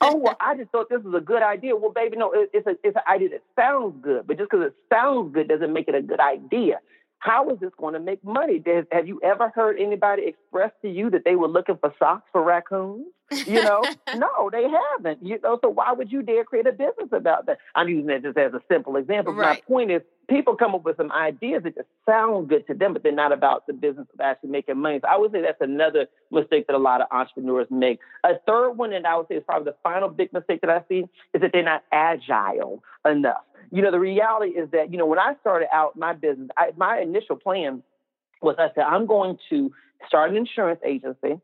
[0.00, 1.76] Oh well, I just thought this was a good idea.
[1.76, 4.66] Well, baby, no, it, it's a it's an idea that sounds good, but just because
[4.66, 6.80] it sounds good doesn't make it a good idea.
[7.18, 8.62] How is this going to make money?
[8.92, 12.42] have you ever heard anybody express to you that they were looking for socks for
[12.42, 13.06] raccoons?
[13.30, 13.82] You know,
[14.16, 15.24] no, they haven't.
[15.24, 17.58] You know, so why would you dare create a business about that?
[17.74, 19.34] I'm using that just as a simple example.
[19.34, 19.56] Right.
[19.56, 22.92] My point is, people come up with some ideas that just sound good to them,
[22.92, 24.98] but they're not about the business of actually making money.
[25.00, 28.00] So I would say that's another mistake that a lot of entrepreneurs make.
[28.24, 30.82] A third one, and I would say is probably the final big mistake that I
[30.88, 33.42] see, is that they're not agile enough.
[33.72, 36.70] You know, the reality is that, you know, when I started out my business, I,
[36.76, 37.82] my initial plan
[38.42, 39.72] was I said, I'm going to
[40.06, 41.40] start an insurance agency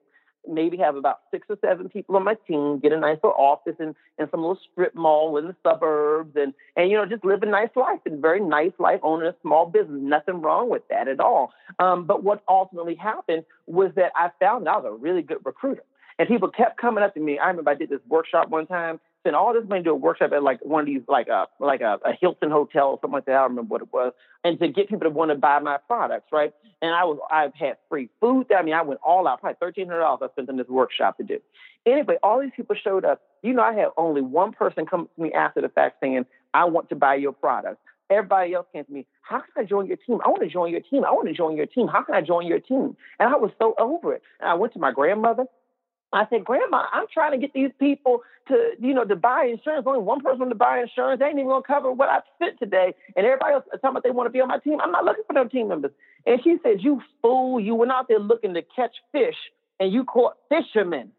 [0.48, 3.76] maybe have about six or seven people on my team, get a nice little office
[3.78, 7.42] in, in some little strip mall in the suburbs and, and, you know, just live
[7.42, 10.00] a nice life and very nice life, owning a small business.
[10.00, 11.52] Nothing wrong with that at all.
[11.78, 15.84] Um, but what ultimately happened was that I found I was a really good recruiter.
[16.18, 17.38] And people kept coming up to me.
[17.38, 20.32] I remember I did this workshop one time spent all this money to a workshop
[20.32, 23.26] at like one of these like a like a, a Hilton hotel or something like
[23.26, 23.36] that.
[23.36, 24.12] I don't remember what it was,
[24.44, 26.52] and to get people to want to buy my products, right?
[26.82, 28.46] And I was I've had free food.
[28.56, 31.16] I mean, I went all out, probably thirteen hundred dollars I spent on this workshop
[31.18, 31.38] to do.
[31.86, 33.22] Anyway, all these people showed up.
[33.42, 36.64] You know, I had only one person come to me after the fact saying, "I
[36.64, 37.78] want to buy your products."
[38.10, 40.18] Everybody else came to me, how can I join your team?
[40.22, 41.02] I want to join your team.
[41.04, 41.88] I want to join your team.
[41.88, 42.94] How can I join your team?
[43.18, 44.22] And I was so over it.
[44.40, 45.46] And I went to my grandmother.
[46.12, 49.84] I said, Grandma, I'm trying to get these people to, you know, to buy insurance.
[49.86, 51.20] Only one person to buy insurance.
[51.20, 52.94] They ain't even gonna cover what I spent today.
[53.16, 54.78] And everybody else talking about they want to be on my team.
[54.80, 55.92] I'm not looking for them team members.
[56.26, 59.36] And she said, You fool, you went out there looking to catch fish
[59.80, 61.10] and you caught fishermen.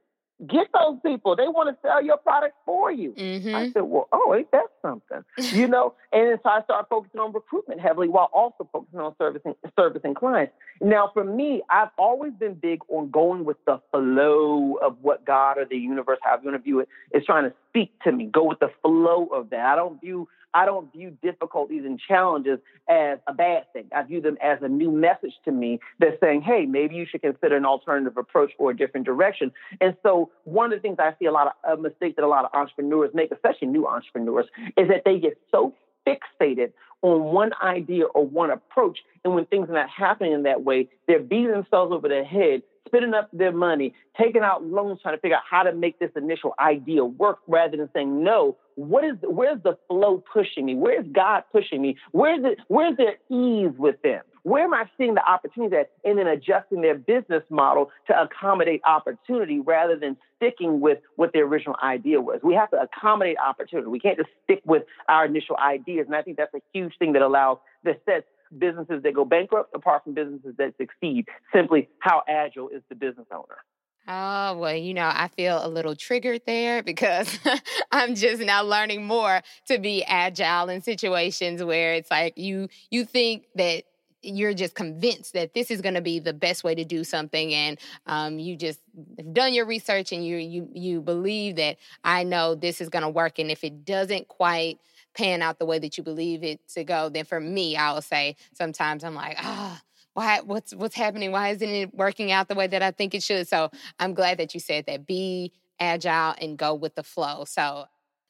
[0.47, 1.35] Get those people.
[1.35, 3.11] They want to sell your product for you.
[3.11, 3.55] Mm-hmm.
[3.55, 5.23] I said, well, oh, ain't that something?
[5.37, 5.93] you know?
[6.11, 10.53] And so I started focusing on recruitment heavily while also focusing on servicing servicing clients.
[10.81, 15.57] Now, for me, I've always been big on going with the flow of what God
[15.57, 18.25] or the universe, however you want to view it, is trying to speak to me.
[18.25, 19.65] Go with the flow of that.
[19.65, 23.85] I don't view I don't view difficulties and challenges as a bad thing.
[23.95, 27.21] I view them as a new message to me that's saying, hey, maybe you should
[27.21, 29.51] consider an alternative approach or a different direction.
[29.81, 32.27] And so, one of the things I see a lot of a mistake that a
[32.27, 34.45] lot of entrepreneurs make, especially new entrepreneurs,
[34.77, 35.73] is that they get so
[36.05, 38.99] fixated on one idea or one approach.
[39.23, 42.63] And when things are not happening in that way, they're beating themselves over the head
[42.87, 46.11] spending up their money, taking out loans, trying to figure out how to make this
[46.15, 50.75] initial idea work rather than saying, no, what is, where's the flow pushing me?
[50.75, 51.97] Where's God pushing me?
[52.11, 54.21] Where's it, where's there ease with them?
[54.43, 55.91] Where am I seeing the opportunity at?
[56.03, 61.45] And then adjusting their business model to accommodate opportunity rather than sticking with what their
[61.45, 62.41] original idea was.
[62.43, 63.87] We have to accommodate opportunity.
[63.87, 66.07] We can't just stick with our initial ideas.
[66.07, 68.25] And I think that's a huge thing that allows that sets
[68.57, 71.27] businesses that go bankrupt apart from businesses that succeed.
[71.53, 73.57] Simply how agile is the business owner?
[74.05, 77.39] Oh, well, you know, I feel a little triggered there because
[77.91, 83.05] I'm just now learning more to be agile in situations where it's like you you
[83.05, 83.83] think that
[84.21, 87.53] you're just convinced that this is going to be the best way to do something
[87.53, 88.79] and um, you just
[89.17, 93.03] have done your research and you you you believe that I know this is going
[93.03, 94.79] to work and if it doesn't quite
[95.13, 98.01] pan out the way that you believe it to go, then for me, I will
[98.01, 101.31] say sometimes I'm like, ah, oh, why what's what's happening?
[101.31, 103.47] Why isn't it working out the way that I think it should?
[103.47, 105.05] So I'm glad that you said that.
[105.05, 107.45] Be agile and go with the flow.
[107.45, 107.85] So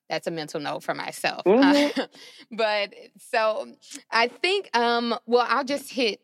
[0.10, 1.43] that's a mental note for myself.
[1.46, 2.02] Mm-hmm.
[2.56, 3.67] but so
[4.12, 6.22] I think um well I'll just hit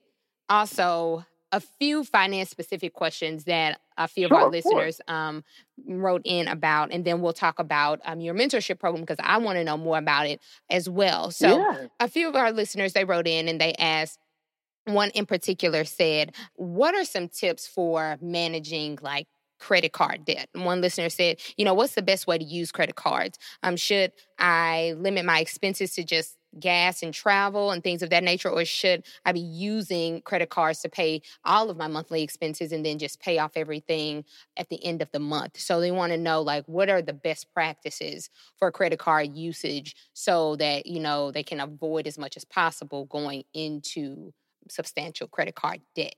[0.49, 5.43] also a few finance specific questions that a few sure, of our listeners um,
[5.87, 9.57] wrote in about, and then we'll talk about um, your mentorship program because I want
[9.57, 11.31] to know more about it as well.
[11.31, 11.87] So, yeah.
[11.99, 14.19] a few of our listeners they wrote in and they asked,
[14.85, 19.27] one in particular said, What are some tips for managing like
[19.59, 20.49] credit card debt.
[20.53, 23.37] One listener said, you know, what's the best way to use credit cards?
[23.61, 28.23] Um, should I limit my expenses to just gas and travel and things of that
[28.23, 32.71] nature, or should I be using credit cards to pay all of my monthly expenses
[32.71, 34.23] and then just pay off everything
[34.57, 35.59] at the end of the month?
[35.59, 39.95] So they want to know like what are the best practices for credit card usage
[40.13, 44.33] so that you know they can avoid as much as possible going into
[44.69, 46.15] substantial credit card debt.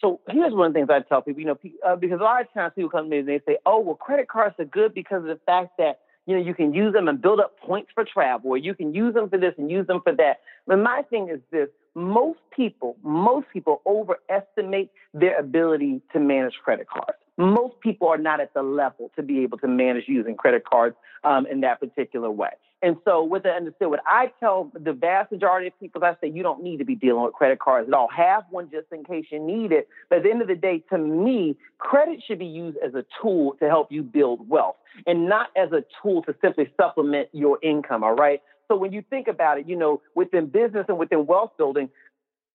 [0.00, 2.40] So here's one of the things I tell people, you know, uh, because a lot
[2.40, 4.94] of times people come to me and they say, oh, well, credit cards are good
[4.94, 7.90] because of the fact that, you know, you can use them and build up points
[7.92, 10.40] for travel, or you can use them for this and use them for that.
[10.66, 16.86] But my thing is this most people, most people overestimate their ability to manage credit
[16.88, 17.18] cards.
[17.40, 20.94] Most people are not at the level to be able to manage using credit cards
[21.24, 22.50] um, in that particular way.
[22.82, 26.30] And so, with the understood, what I tell the vast majority of people, I say
[26.30, 28.08] you don't need to be dealing with credit cards at all.
[28.14, 29.88] Have one just in case you need it.
[30.10, 33.04] But at the end of the day, to me, credit should be used as a
[33.22, 34.76] tool to help you build wealth
[35.06, 38.04] and not as a tool to simply supplement your income.
[38.04, 38.42] All right.
[38.68, 41.88] So when you think about it, you know, within business and within wealth building,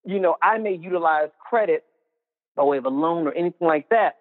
[0.06, 1.86] you know, I may utilize credit
[2.56, 4.18] by way of a loan or anything like that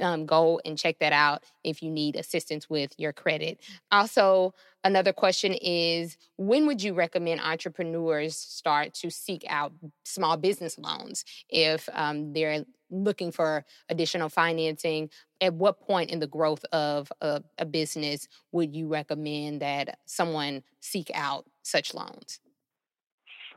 [0.00, 3.60] um, go and check that out if you need assistance with your credit.
[3.90, 9.72] Also, another question is when would you recommend entrepreneurs start to seek out
[10.04, 15.10] small business loans if um, they're looking for additional financing?
[15.40, 20.62] At what point in the growth of a, a business would you recommend that someone
[20.80, 22.40] seek out such loans?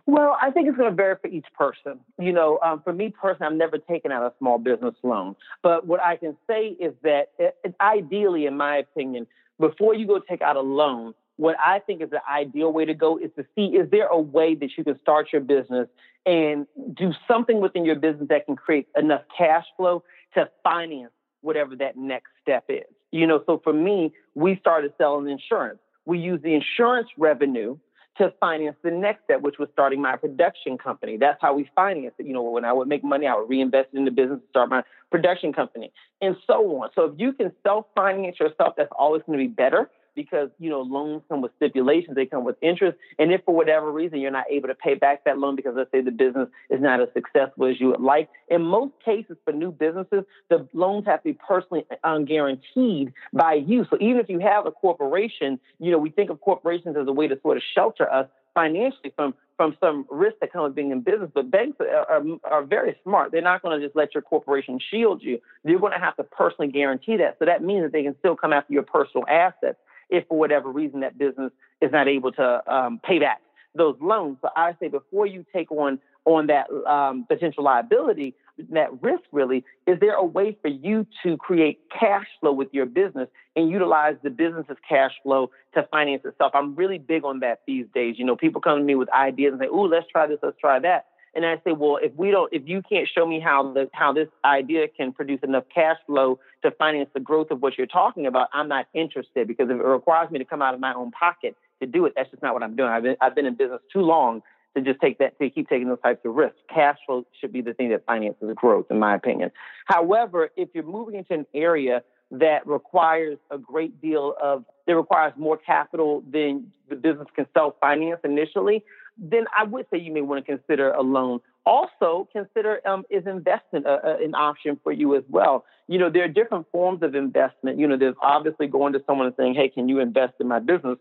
[0.08, 2.00] Well, I think it's going to vary for each person.
[2.18, 5.36] You know, um, for me personally, I've never taken out a small business loan.
[5.62, 9.28] But what I can say is that it, it, ideally, in my opinion,
[9.60, 12.94] before you go take out a loan, what I think is the ideal way to
[12.94, 15.90] go is to see is there a way that you can start your business
[16.26, 20.04] and do something within your business that can create enough cash flow
[20.36, 22.86] to finance whatever that next step is.
[23.12, 25.80] You know, so for me, we started selling insurance.
[26.06, 27.78] We use the insurance revenue
[28.18, 31.18] to finance the next step, which was starting my production company.
[31.18, 32.26] That's how we financed it.
[32.26, 34.50] You know, when I would make money, I would reinvest it in the business, to
[34.50, 35.92] start my production company,
[36.22, 36.90] and so on.
[36.96, 40.70] So if you can self finance yourself, that's always going to be better because you
[40.70, 44.32] know loans come with stipulations they come with interest and if for whatever reason you're
[44.32, 47.08] not able to pay back that loan because let's say the business is not as
[47.14, 51.30] successful as you would like in most cases for new businesses the loans have to
[51.30, 56.00] be personally um, guaranteed by you so even if you have a corporation you know
[56.00, 59.76] we think of corporations as a way to sort of shelter us financially from from
[59.80, 61.30] some risk that comes with being in business.
[61.34, 63.32] But banks are, are, are very smart.
[63.32, 65.40] They're not going to just let your corporation shield you.
[65.64, 67.38] You're going to have to personally guarantee that.
[67.40, 69.78] So that means that they can still come after your personal assets
[70.10, 71.52] if for whatever reason that business
[71.82, 73.42] is not able to um, pay back
[73.76, 74.38] those loans.
[74.42, 78.36] So I say before you take on on that um, potential liability,
[78.72, 82.86] that risk really, is there a way for you to create cash flow with your
[82.86, 86.52] business and utilize the business's cash flow to finance itself?
[86.54, 88.16] I'm really big on that these days.
[88.18, 90.60] You know, people come to me with ideas and say, "Ooh, let's try this, let's
[90.60, 91.06] try that."
[91.38, 94.12] And I say, well, if we don't, if you can't show me how the how
[94.12, 98.26] this idea can produce enough cash flow to finance the growth of what you're talking
[98.26, 101.12] about, I'm not interested because if it requires me to come out of my own
[101.12, 102.90] pocket to do it, that's just not what I'm doing.
[102.90, 104.42] I've been I've been in business too long
[104.76, 106.58] to just take that to keep taking those types of risks.
[106.74, 109.52] Cash flow should be the thing that finances growth, in my opinion.
[109.86, 112.02] However, if you're moving into an area
[112.32, 117.76] that requires a great deal of that requires more capital than the business can self
[117.80, 118.84] finance initially,
[119.18, 121.40] then I would say you may want to consider a loan.
[121.66, 125.66] Also, consider um, is investment a, a, an option for you as well.
[125.88, 127.78] You know, there are different forms of investment.
[127.78, 130.60] You know, there's obviously going to someone and saying, "Hey, can you invest in my
[130.60, 130.98] business?"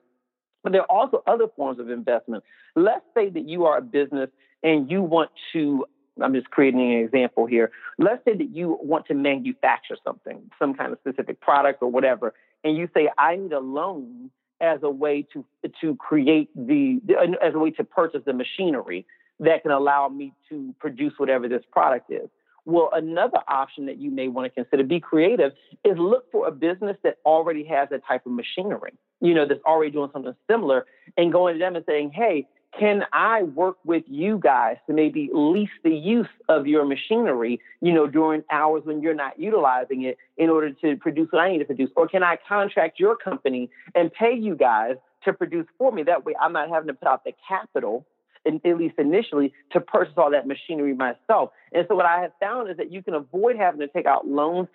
[0.63, 2.43] But there are also other forms of investment.
[2.75, 4.31] Let's say that you are a business
[4.63, 5.87] and you want to.
[6.23, 7.71] I'm just creating an example here.
[7.99, 12.35] Let's say that you want to manufacture something, some kind of specific product or whatever,
[12.65, 15.45] and you say, "I need a loan." as a way to
[15.83, 16.99] to create the
[17.43, 19.05] as a way to purchase the machinery
[19.41, 22.29] that can allow me to produce whatever this product is.
[22.65, 25.53] Well, another option that you may want to consider, be creative,
[25.85, 29.63] is look for a business that already has that type of machinery, you know, that's
[29.65, 30.85] already doing something similar,
[31.17, 32.49] and going to them and saying, hey,
[32.79, 37.93] can I work with you guys to maybe lease the use of your machinery, you
[37.93, 41.59] know, during hours when you're not utilizing it in order to produce what I need
[41.59, 41.91] to produce?
[41.97, 46.03] Or can I contract your company and pay you guys to produce for me?
[46.03, 48.07] That way I'm not having to put out the capital
[48.47, 51.51] at least initially, to purchase all that machinery myself.
[51.73, 54.27] And so what I have found is that you can avoid having to take out
[54.27, 54.69] loans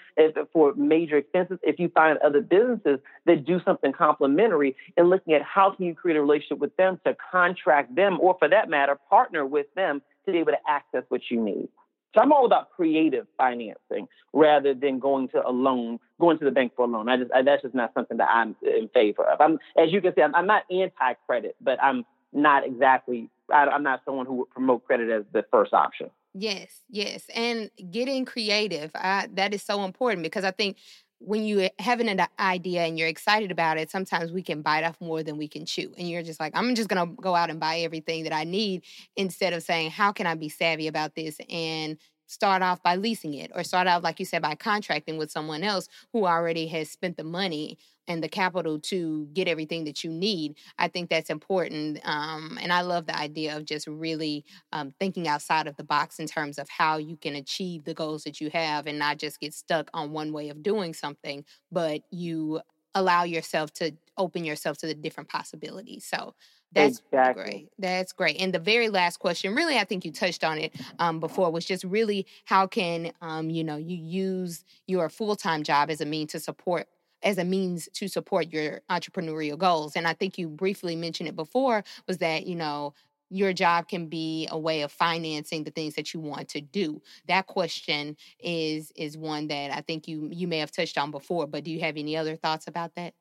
[0.54, 5.42] for major expenses if you find other businesses that do something complementary and looking at
[5.42, 8.98] how can you create a relationship with them to contract them or for that matter,
[9.10, 11.68] partner with them to be able to access what you need.
[12.14, 16.52] So I'm all about creative financing rather than going to a loan, going to the
[16.52, 17.08] bank for a loan.
[17.08, 19.40] I just I, that's just not something that I'm in favor of.
[19.40, 23.84] I'm, as you can see, I'm, I'm not anti-credit, but I'm not exactly I, am
[23.84, 26.10] not someone who would promote credit as the first option.
[26.34, 30.78] Yes, yes, and getting creative I, that is so important because I think
[31.20, 35.00] when you have an idea and you're excited about it, sometimes we can bite off
[35.00, 35.94] more than we can chew.
[35.98, 38.84] And you're just like, I'm just gonna go out and buy everything that I need
[39.16, 41.98] instead of saying, how can I be savvy about this and
[42.32, 45.64] start off by leasing it or start out like you said by contracting with someone
[45.64, 47.78] else who already has spent the money
[48.08, 52.72] and the capital to get everything that you need i think that's important um, and
[52.72, 56.58] i love the idea of just really um, thinking outside of the box in terms
[56.58, 59.90] of how you can achieve the goals that you have and not just get stuck
[59.94, 62.62] on one way of doing something but you
[62.96, 66.06] allow yourself to open yourself to the different possibilities.
[66.06, 66.36] So
[66.74, 67.44] that's exactly.
[67.44, 67.70] great.
[67.80, 68.38] That's great.
[68.40, 71.66] And the very last question, really, I think you touched on it um, before, was
[71.66, 76.06] just really how can um, you know you use your full time job as a
[76.06, 76.88] means to support
[77.24, 79.96] as a means to support your entrepreneurial goals.
[79.96, 82.94] And I think you briefly mentioned it before was that you know
[83.30, 87.02] your job can be a way of financing the things that you want to do.
[87.28, 91.48] That question is is one that I think you you may have touched on before,
[91.48, 93.14] but do you have any other thoughts about that?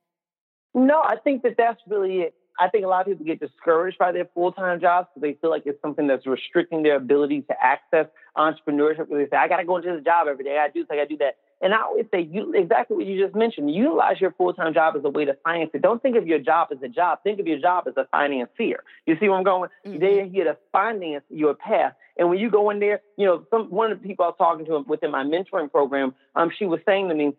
[0.74, 2.34] No, I think that that's really it.
[2.60, 5.38] I think a lot of people get discouraged by their full time jobs because they
[5.40, 8.06] feel like it's something that's restricting their ability to access
[8.36, 9.08] entrepreneurship.
[9.08, 10.58] They say, I got to go into this job every day.
[10.58, 11.38] I do this, I got to do that.
[11.62, 13.74] And I always say, you, exactly what you just mentioned.
[13.74, 15.82] Utilize your full time job as a way to finance it.
[15.82, 17.20] Don't think of your job as a job.
[17.22, 18.84] Think of your job as a financier.
[19.06, 19.70] You see where I'm going?
[19.86, 19.98] Mm-hmm.
[19.98, 21.94] They're here to finance your path.
[22.18, 24.36] And when you go in there, you know, some one of the people I was
[24.38, 27.32] talking to within my mentoring program, um, she was saying to me,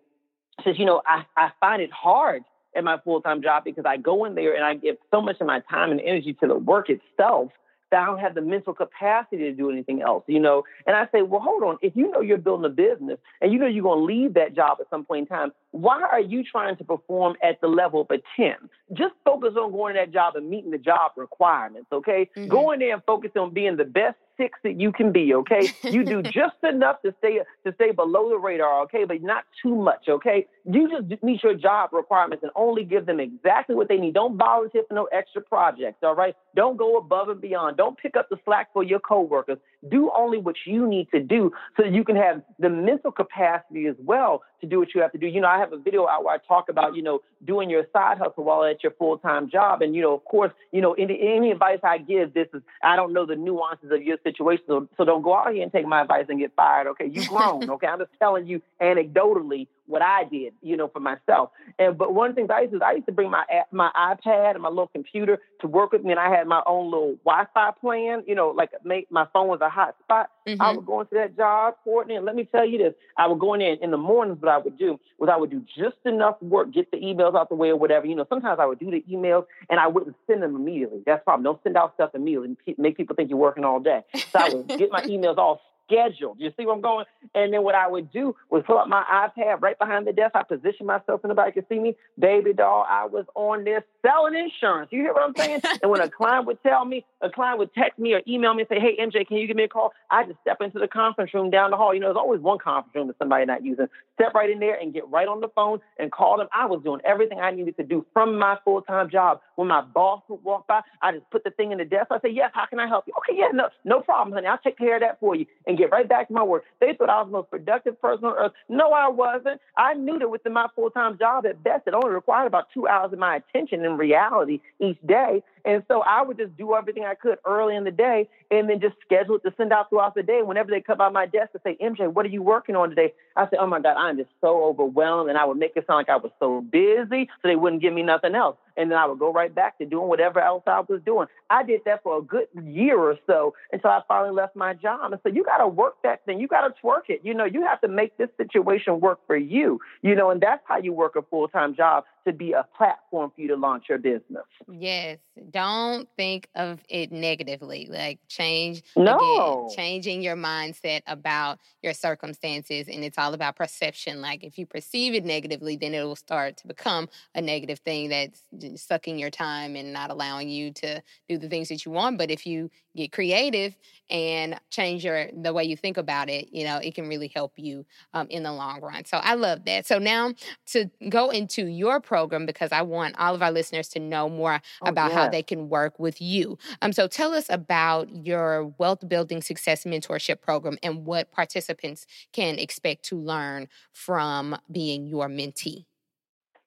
[0.63, 2.43] says, you know, I, I find it hard
[2.75, 5.41] at my full time job because I go in there and I give so much
[5.41, 7.51] of my time and energy to the work itself
[7.91, 10.63] that I don't have the mental capacity to do anything else, you know.
[10.87, 11.77] And I say, well, hold on.
[11.81, 14.55] If you know you're building a business and you know you're going to leave that
[14.55, 18.01] job at some point in time, why are you trying to perform at the level
[18.01, 18.55] of a 10?
[18.93, 22.29] Just focus on going to that job and meeting the job requirements, okay?
[22.35, 22.47] Mm-hmm.
[22.47, 25.71] Go in there and focus on being the best six that you can be, okay?
[25.83, 29.75] You do just enough to stay to stay below the radar, okay, but not too
[29.75, 30.47] much, okay?
[30.65, 34.13] You just meet your job requirements and only give them exactly what they need.
[34.13, 36.35] Don't volunteer for no extra projects, all right?
[36.55, 37.77] Don't go above and beyond.
[37.77, 39.57] Don't pick up the slack for your coworkers.
[39.89, 43.87] Do only what you need to do so that you can have the mental capacity
[43.87, 45.25] as well to do what you have to do.
[45.25, 47.85] You know, I have a video out where I talk about, you know, doing your
[47.91, 49.81] side hustle while at your full time job.
[49.81, 52.95] And, you know, of course, you know, any, any advice I give, this is, I
[52.95, 54.63] don't know the nuances of your situation.
[54.67, 56.87] So, so don't go out here and take my advice and get fired.
[56.87, 57.09] Okay.
[57.11, 57.69] You grown.
[57.71, 57.87] okay.
[57.87, 61.51] I'm just telling you anecdotally what I did, you know, for myself.
[61.77, 63.43] And but one of the things I used to do, I used to bring my
[63.71, 66.91] my iPad and my little computer to work with me, and I had my own
[66.91, 68.23] little Wi-Fi plan.
[68.25, 70.31] You know, like make my phone was a hot spot.
[70.47, 70.61] Mm-hmm.
[70.61, 73.39] I would go into that job, Courtney, and let me tell you this: I would
[73.39, 74.41] go in there in the mornings.
[74.41, 77.49] What I would do was I would do just enough work, get the emails out
[77.49, 78.07] the way or whatever.
[78.07, 81.01] You know, sometimes I would do the emails and I wouldn't send them immediately.
[81.05, 81.43] That's problem.
[81.43, 82.55] Don't send out stuff immediately.
[82.65, 84.01] And make people think you're working all day.
[84.31, 86.39] So I would get my emails all scheduled.
[86.39, 87.05] You see where I'm going?
[87.35, 90.35] And then what I would do was pull up my iPad right behind the desk.
[90.35, 91.95] I position myself so nobody could see me.
[92.17, 94.89] Baby doll, I was on this selling insurance.
[94.91, 95.61] You hear what I'm saying?
[95.81, 98.61] and when a client would tell me, a client would text me or email me
[98.63, 99.93] and say, Hey MJ, can you give me a call?
[100.09, 101.93] I just step into the conference room down the hall.
[101.93, 103.87] You know, there's always one conference room that somebody not using.
[104.15, 106.47] Step right in there and get right on the phone and call them.
[106.53, 109.41] I was doing everything I needed to do from my full-time job.
[109.55, 112.07] When my boss would walk by, I just put the thing in the desk.
[112.11, 113.13] I say, Yes, how can I help you?
[113.19, 114.47] Okay, yeah, no, no problem, honey.
[114.47, 116.63] I'll take care of that for you and get right back to my work.
[116.79, 118.51] They thought I was the most productive person on earth.
[118.69, 119.61] No, I wasn't.
[119.77, 122.87] I knew that within my full time job at best, it only required about two
[122.87, 125.43] hours of my attention in reality each day.
[125.65, 128.79] And so I would just do everything I could early in the day and then
[128.79, 130.41] just schedule it to send out throughout the day.
[130.43, 133.13] Whenever they come by my desk and say, MJ, what are you working on today?
[133.35, 135.29] I say, Oh my God, I'm just so overwhelmed.
[135.29, 137.93] And I would make it sound like I was so busy so they wouldn't give
[137.93, 140.81] me nothing else and then I would go right back to doing whatever else I
[140.81, 141.27] was doing.
[141.49, 145.11] I did that for a good year or so until I finally left my job.
[145.11, 146.39] And so you got to work that thing.
[146.39, 147.21] You got to twerk it.
[147.23, 149.79] You know, you have to make this situation work for you.
[150.01, 153.31] You know, and that's how you work a full time job to be a platform
[153.35, 154.43] for you to launch your business.
[154.71, 155.17] Yes.
[155.49, 157.87] Don't think of it negatively.
[157.89, 159.65] Like change no.
[159.65, 162.87] Again, changing your mindset about your circumstances.
[162.87, 164.21] And it's all about perception.
[164.21, 168.09] Like if you perceive it negatively, then it will start to become a negative thing
[168.09, 168.43] that's
[168.75, 172.17] sucking your time and not allowing you to do the things that you want.
[172.17, 173.75] But if you get creative
[174.09, 177.53] and change your the way you think about it, you know, it can really help
[177.55, 179.05] you um, in the long run.
[179.05, 179.85] So I love that.
[179.85, 180.33] So now
[180.67, 184.61] to go into your program because I want all of our listeners to know more
[184.81, 186.57] oh, about how they can work with you.
[186.81, 192.59] Um, so tell us about your wealth building success mentorship program and what participants can
[192.59, 195.85] expect to learn from being your mentee.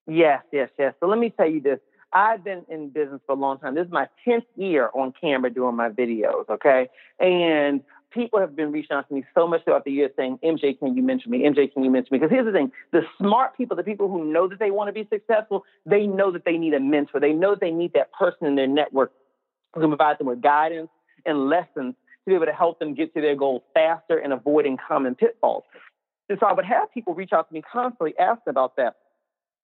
[0.07, 0.95] Yes, yes, yes.
[0.99, 1.79] So let me tell you this.
[2.15, 3.75] I've been in business for a long time.
[3.75, 6.89] This is my 10th year on camera doing my videos, okay?
[7.21, 7.83] And
[8.15, 10.97] people have been reaching out to me so much throughout the year saying, MJ, can
[10.97, 11.41] you mention me?
[11.41, 12.19] MJ, can you mention me?
[12.19, 14.93] Because here's the thing the smart people, the people who know that they want to
[14.93, 17.21] be successful, they know that they need a mentor.
[17.21, 19.13] They know that they need that person in their network
[19.75, 20.89] who can provide them with guidance
[21.27, 24.79] and lessons to be able to help them get to their goals faster and avoiding
[24.89, 25.65] common pitfalls.
[26.29, 28.97] And so I would have people reach out to me constantly asking about that.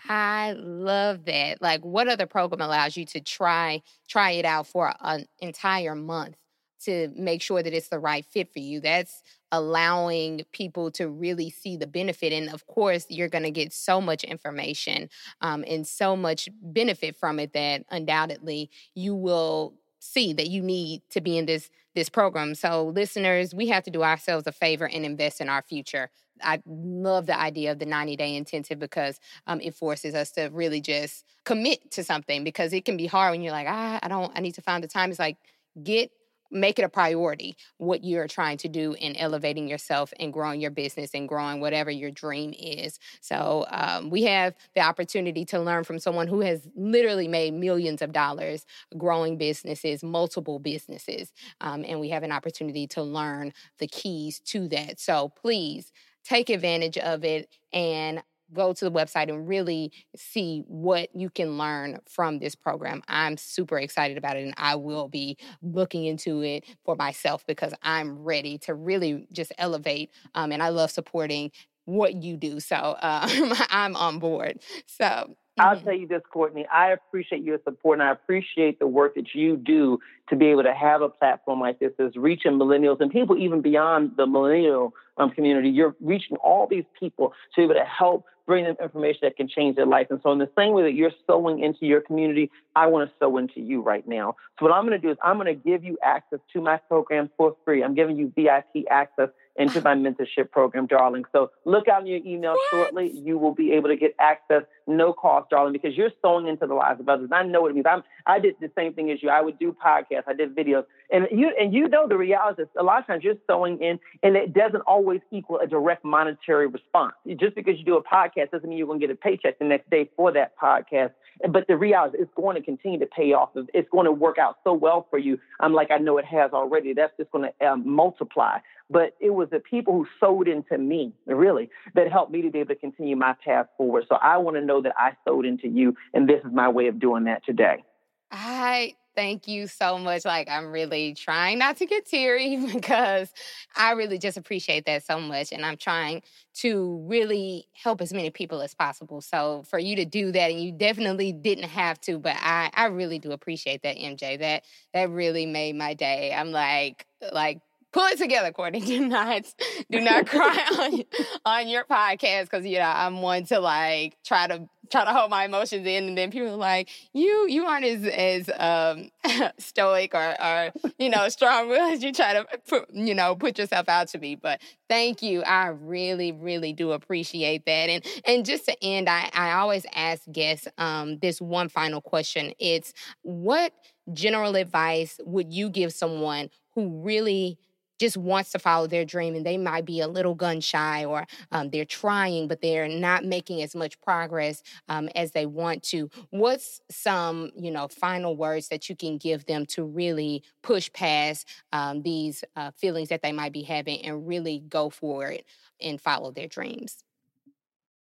[0.10, 1.62] I love that.
[1.62, 6.38] Like what other program allows you to try try it out for an entire month
[6.86, 8.80] to make sure that it's the right fit for you?
[8.80, 9.22] That's
[9.52, 12.34] allowing people to really see the benefit.
[12.34, 15.10] And of course, you're going to get so much information
[15.42, 21.02] um, and so much benefit from it that undoubtedly you will see that you need
[21.10, 22.54] to be in this this program.
[22.54, 26.12] So listeners, we have to do ourselves a favor and invest in our future.
[26.44, 30.50] I love the idea of the 90 day intensive because um, it forces us to
[30.54, 34.08] really just commit to something because it can be hard when you're like, ah, I
[34.08, 35.10] don't, I need to find the time.
[35.10, 35.38] It's like,
[35.84, 36.12] get
[36.52, 40.72] make it a priority what you're trying to do in elevating yourself and growing your
[40.72, 43.00] business and growing whatever your dream is.
[43.22, 48.02] So um, we have the opportunity to learn from someone who has literally made millions
[48.02, 48.66] of dollars
[48.98, 51.32] growing businesses, multiple businesses,
[51.62, 55.00] um, and we have an opportunity to learn the keys to that.
[55.00, 55.92] So please
[56.24, 58.22] take advantage of it and
[58.54, 63.02] go to the website and really see what you can learn from this program.
[63.08, 67.74] I'm super excited about it and I will be looking into it for myself because
[67.84, 70.12] I'm ready to really just elevate.
[70.36, 71.52] Um, and I love supporting
[71.86, 72.60] what you do.
[72.60, 74.60] So um, I'm on board.
[74.86, 75.86] So I'll mm-hmm.
[75.86, 76.66] tell you this, Courtney.
[76.72, 80.64] I appreciate your support and I appreciate the work that you do to be able
[80.64, 84.94] to have a platform like this that's reaching millennials and people even beyond the millennial
[85.18, 85.70] um, community.
[85.70, 89.48] You're reaching all these people to be able to help bring them information that can
[89.48, 90.08] change their life.
[90.10, 93.16] And so, in the same way that you're sowing into your community, I want to
[93.20, 94.36] sow into you right now.
[94.58, 96.78] So, what I'm going to do is I'm going to give you access to my
[96.78, 97.84] program for free.
[97.84, 101.26] I'm giving you VIP access into my mentorship program, darling.
[101.32, 102.70] So look out in your email what?
[102.70, 103.12] shortly.
[103.12, 106.74] You will be able to get access, no cost, darling, because you're sowing into the
[106.74, 107.30] lives of others.
[107.32, 107.88] I know what it means.
[107.90, 109.30] I'm, I did the same thing as you.
[109.30, 110.24] I would do podcasts.
[110.28, 113.24] I did videos, and you and you know the reality is a lot of times
[113.24, 117.14] you're sowing in, and it doesn't always equal a direct monetary response.
[117.36, 119.66] Just because you do a podcast doesn't mean you're going to get a paycheck the
[119.66, 121.12] next day for that podcast.
[121.50, 123.50] But the reality is it's going to continue to pay off.
[123.74, 125.40] It's going to work out so well for you.
[125.60, 126.94] I'm like, I know it has already.
[126.94, 128.58] That's just going to um, multiply.
[128.90, 132.60] But it was the people who sowed into me, really, that helped me to be
[132.60, 134.06] able to continue my path forward.
[134.08, 136.88] So I want to know that I sowed into you, and this is my way
[136.88, 137.84] of doing that today.
[138.32, 140.26] I thank you so much.
[140.26, 143.34] Like, I'm really trying not to get teary because
[143.76, 145.52] I really just appreciate that so much.
[145.52, 146.22] And I'm trying
[146.58, 149.20] to really help as many people as possible.
[149.22, 152.86] So, for you to do that, and you definitely didn't have to, but I, I
[152.86, 154.40] really do appreciate that, MJ.
[154.40, 154.64] That,
[154.94, 156.32] that really made my day.
[156.34, 157.60] I'm like, like,
[157.94, 158.80] pull it together, Courtney.
[158.88, 159.44] Do not
[159.90, 161.04] do not cry on
[161.46, 165.30] on your podcast because you know I'm one to like try to try to hold
[165.30, 169.10] my emotions in, and then people are like, "You you aren't as as um,
[169.58, 173.90] stoic or or you know strong as you try to put, you know put yourself
[173.90, 177.90] out to be." But thank you, I really really do appreciate that.
[177.90, 182.54] And and just to end, I I always ask guests um, this one final question.
[182.60, 183.74] It's what
[184.14, 187.58] general advice would you give someone who really
[188.00, 191.26] just wants to follow their dream and they might be a little gun shy or
[191.52, 196.10] um, they're trying but they're not making as much progress um, as they want to.
[196.30, 201.48] What's some you know final words that you can give them to really push past
[201.72, 205.46] um, these uh, feelings that they might be having and really go for it
[205.82, 207.04] and follow their dreams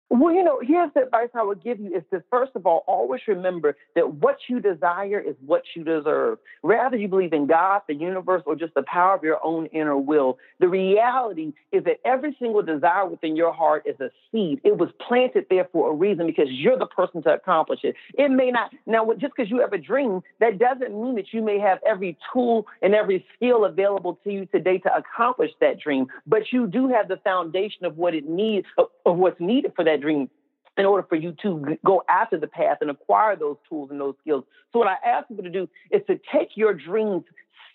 [0.10, 2.84] well, you know, here's the advice I would give you is to first of all,
[2.88, 6.40] always remember that what you desire is what you deserve.
[6.64, 9.98] Rather you believe in God, the universe, or just the power of your own inner
[9.98, 14.60] will, the reality is that every single desire within your heart is a seed.
[14.64, 17.96] It was planted there for a reason because you're the person to accomplish it.
[18.16, 21.44] It may not, now, just because you have a dream, that doesn't mean that you
[21.44, 26.08] may have every tool and every skill available to you today to accomplish that dream,
[26.26, 29.99] but you do have the foundation of what it needs, of, what's needed for that
[30.00, 30.30] dream
[30.78, 34.16] in order for you to go after the path and acquire those tools and those
[34.22, 34.46] skills.
[34.72, 37.24] So what I ask people to do is to take your dreams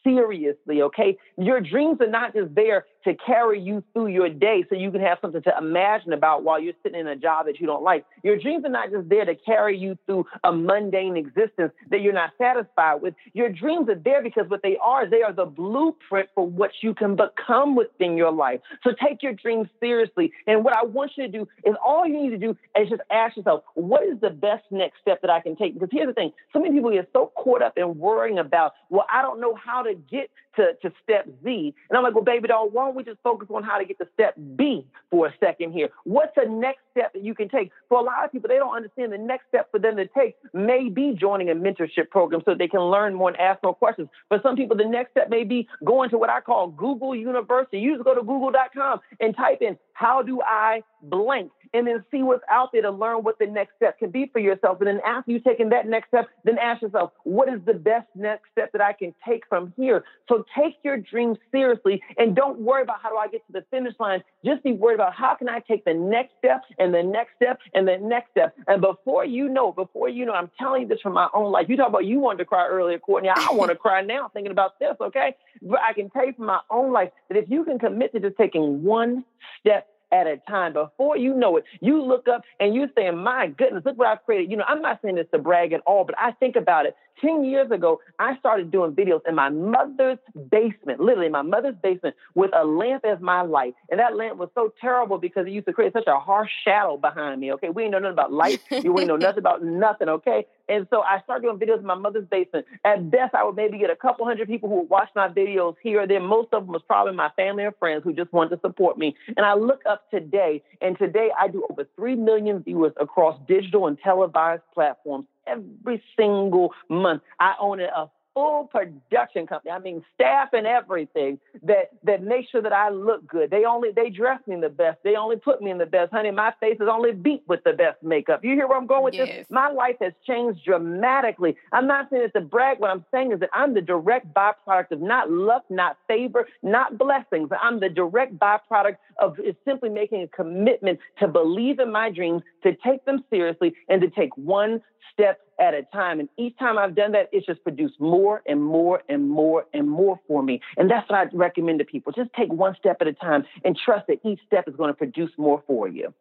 [0.03, 1.19] seriously, okay?
[1.37, 5.01] Your dreams are not just there to carry you through your day so you can
[5.01, 8.05] have something to imagine about while you're sitting in a job that you don't like.
[8.23, 12.13] Your dreams are not just there to carry you through a mundane existence that you're
[12.13, 13.15] not satisfied with.
[13.33, 16.95] Your dreams are there because what they are, they are the blueprint for what you
[16.95, 18.61] can become within your life.
[18.83, 20.33] So take your dreams seriously.
[20.47, 23.03] And what I want you to do is all you need to do is just
[23.11, 25.75] ask yourself, what is the best next step that I can take?
[25.75, 29.07] Because here's the thing, so many people get so caught up in worrying about, well,
[29.13, 31.75] I don't know how to get to, to step Z.
[31.91, 33.99] And I'm like, well, baby doll, why don't we just focus on how to get
[33.99, 35.89] to step B for a second here?
[36.05, 37.71] What's the next step that you can take?
[37.89, 40.37] For a lot of people, they don't understand the next step for them to take
[40.53, 44.09] may be joining a mentorship program so they can learn more and ask more questions.
[44.29, 47.79] For some people, the next step may be going to what I call Google University.
[47.79, 51.51] You just go to google.com and type in, how do I blank?
[51.73, 54.39] And then see what's out there to learn what the next step can be for
[54.39, 54.79] yourself.
[54.81, 58.07] And then after you've taken that next step, then ask yourself, what is the best
[58.15, 60.05] next step that I can take from here?
[60.29, 63.65] So take your dreams seriously and don't worry about how do I get to the
[63.71, 64.23] finish line.
[64.45, 67.59] Just be worried about how can I take the next step and the next step
[67.75, 68.55] and the next step.
[68.67, 71.67] And before you know, before you know, I'm telling you this from my own life.
[71.69, 73.31] You talk about you wanted to cry earlier, Courtney.
[73.35, 75.37] I want to cry now thinking about this, okay?
[75.63, 78.21] But I can tell you from my own life that if you can commit to
[78.21, 79.25] just taking one
[79.61, 80.73] step at a time.
[80.73, 84.25] Before you know it, you look up and you're saying, My goodness, look what I've
[84.25, 84.51] created.
[84.51, 86.97] You know, I'm not saying this to brag at all, but I think about it.
[87.21, 90.19] 10 years ago, I started doing videos in my mother's
[90.51, 93.75] basement, literally my mother's basement, with a lamp as my light.
[93.91, 96.97] And that lamp was so terrible because it used to create such a harsh shadow
[96.97, 97.53] behind me.
[97.55, 97.69] Okay.
[97.69, 98.61] We ain't know nothing about light.
[98.71, 100.09] you ain't know nothing about nothing.
[100.09, 100.47] Okay.
[100.69, 102.67] And so I started doing videos in my mother's basement.
[102.85, 105.75] At best, I would maybe get a couple hundred people who would watch my videos
[105.83, 106.21] here or there.
[106.21, 109.15] Most of them was probably my family or friends who just wanted to support me.
[109.37, 113.87] And I look up today, and today I do over 3 million viewers across digital
[113.87, 117.23] and televised platforms every single month.
[117.41, 119.71] I own it a full production company.
[119.71, 123.51] I mean, staff and everything that that make sure that I look good.
[123.51, 124.99] They only they dress me in the best.
[125.05, 126.13] They only put me in the best.
[126.13, 128.45] Honey, my face is only beat with the best makeup.
[128.45, 129.29] You hear where I'm going with yes.
[129.29, 129.47] this?
[129.51, 131.57] My life has changed dramatically.
[131.73, 132.81] I'm not saying it's to brag.
[132.81, 136.99] What I'm saying is that I'm the direct byproduct of not luck, not favor, not
[136.99, 137.51] blessings.
[137.63, 142.75] I'm the direct byproduct of simply making a commitment to believe in my dreams, to
[142.77, 144.83] take them seriously, and to take one
[145.13, 146.21] step at a time.
[146.21, 149.89] And each time I've done that, it's just produced more and more and more and
[149.89, 150.61] more for me.
[150.77, 152.13] And that's what I recommend to people.
[152.13, 154.95] Just take one step at a time and trust that each step is going to
[154.95, 156.13] produce more for you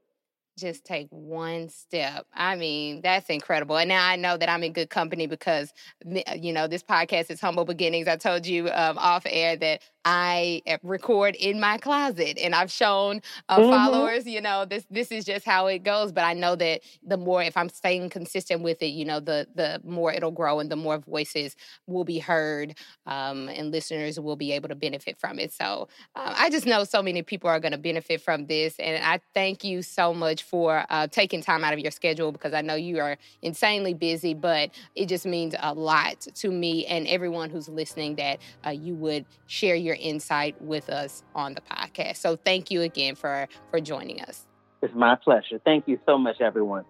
[0.57, 2.27] just take one step.
[2.33, 3.77] I mean, that's incredible.
[3.77, 5.73] And now I know that I'm in good company because,
[6.05, 8.07] you know, this podcast is Humble Beginnings.
[8.07, 12.71] I told you um, off air that I eh, record in my closet, and I've
[12.71, 13.69] shown uh, mm-hmm.
[13.69, 16.11] followers, you know, this this is just how it goes.
[16.11, 19.47] But I know that the more, if I'm staying consistent with it, you know, the
[19.55, 21.55] the more it'll grow, and the more voices
[21.87, 22.75] will be heard,
[23.05, 25.53] um, and listeners will be able to benefit from it.
[25.53, 29.03] So uh, I just know so many people are going to benefit from this, and
[29.03, 32.61] I thank you so much for uh, taking time out of your schedule because I
[32.61, 37.49] know you are insanely busy, but it just means a lot to me and everyone
[37.49, 42.17] who's listening that uh, you would share your your insight with us on the podcast.
[42.17, 44.47] So thank you again for for joining us.
[44.81, 45.59] It's my pleasure.
[45.63, 46.85] Thank you so much, everyone.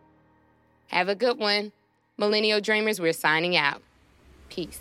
[0.87, 1.71] Have a good one.
[2.17, 3.81] Millennial Dreamers, we're signing out.
[4.49, 4.79] Peace.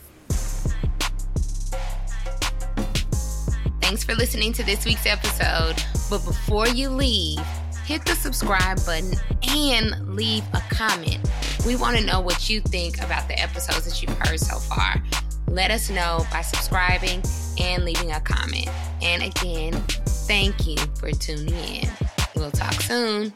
[3.80, 5.82] Thanks for listening to this week's episode.
[6.08, 7.40] But before you leave,
[7.84, 9.14] hit the subscribe button
[9.48, 11.28] and leave a comment.
[11.66, 15.02] We want to know what you think about the episodes that you've heard so far.
[15.52, 17.22] Let us know by subscribing
[17.60, 18.68] and leaving a comment.
[19.02, 19.74] And again,
[20.26, 21.90] thank you for tuning in.
[22.34, 23.34] We'll talk soon.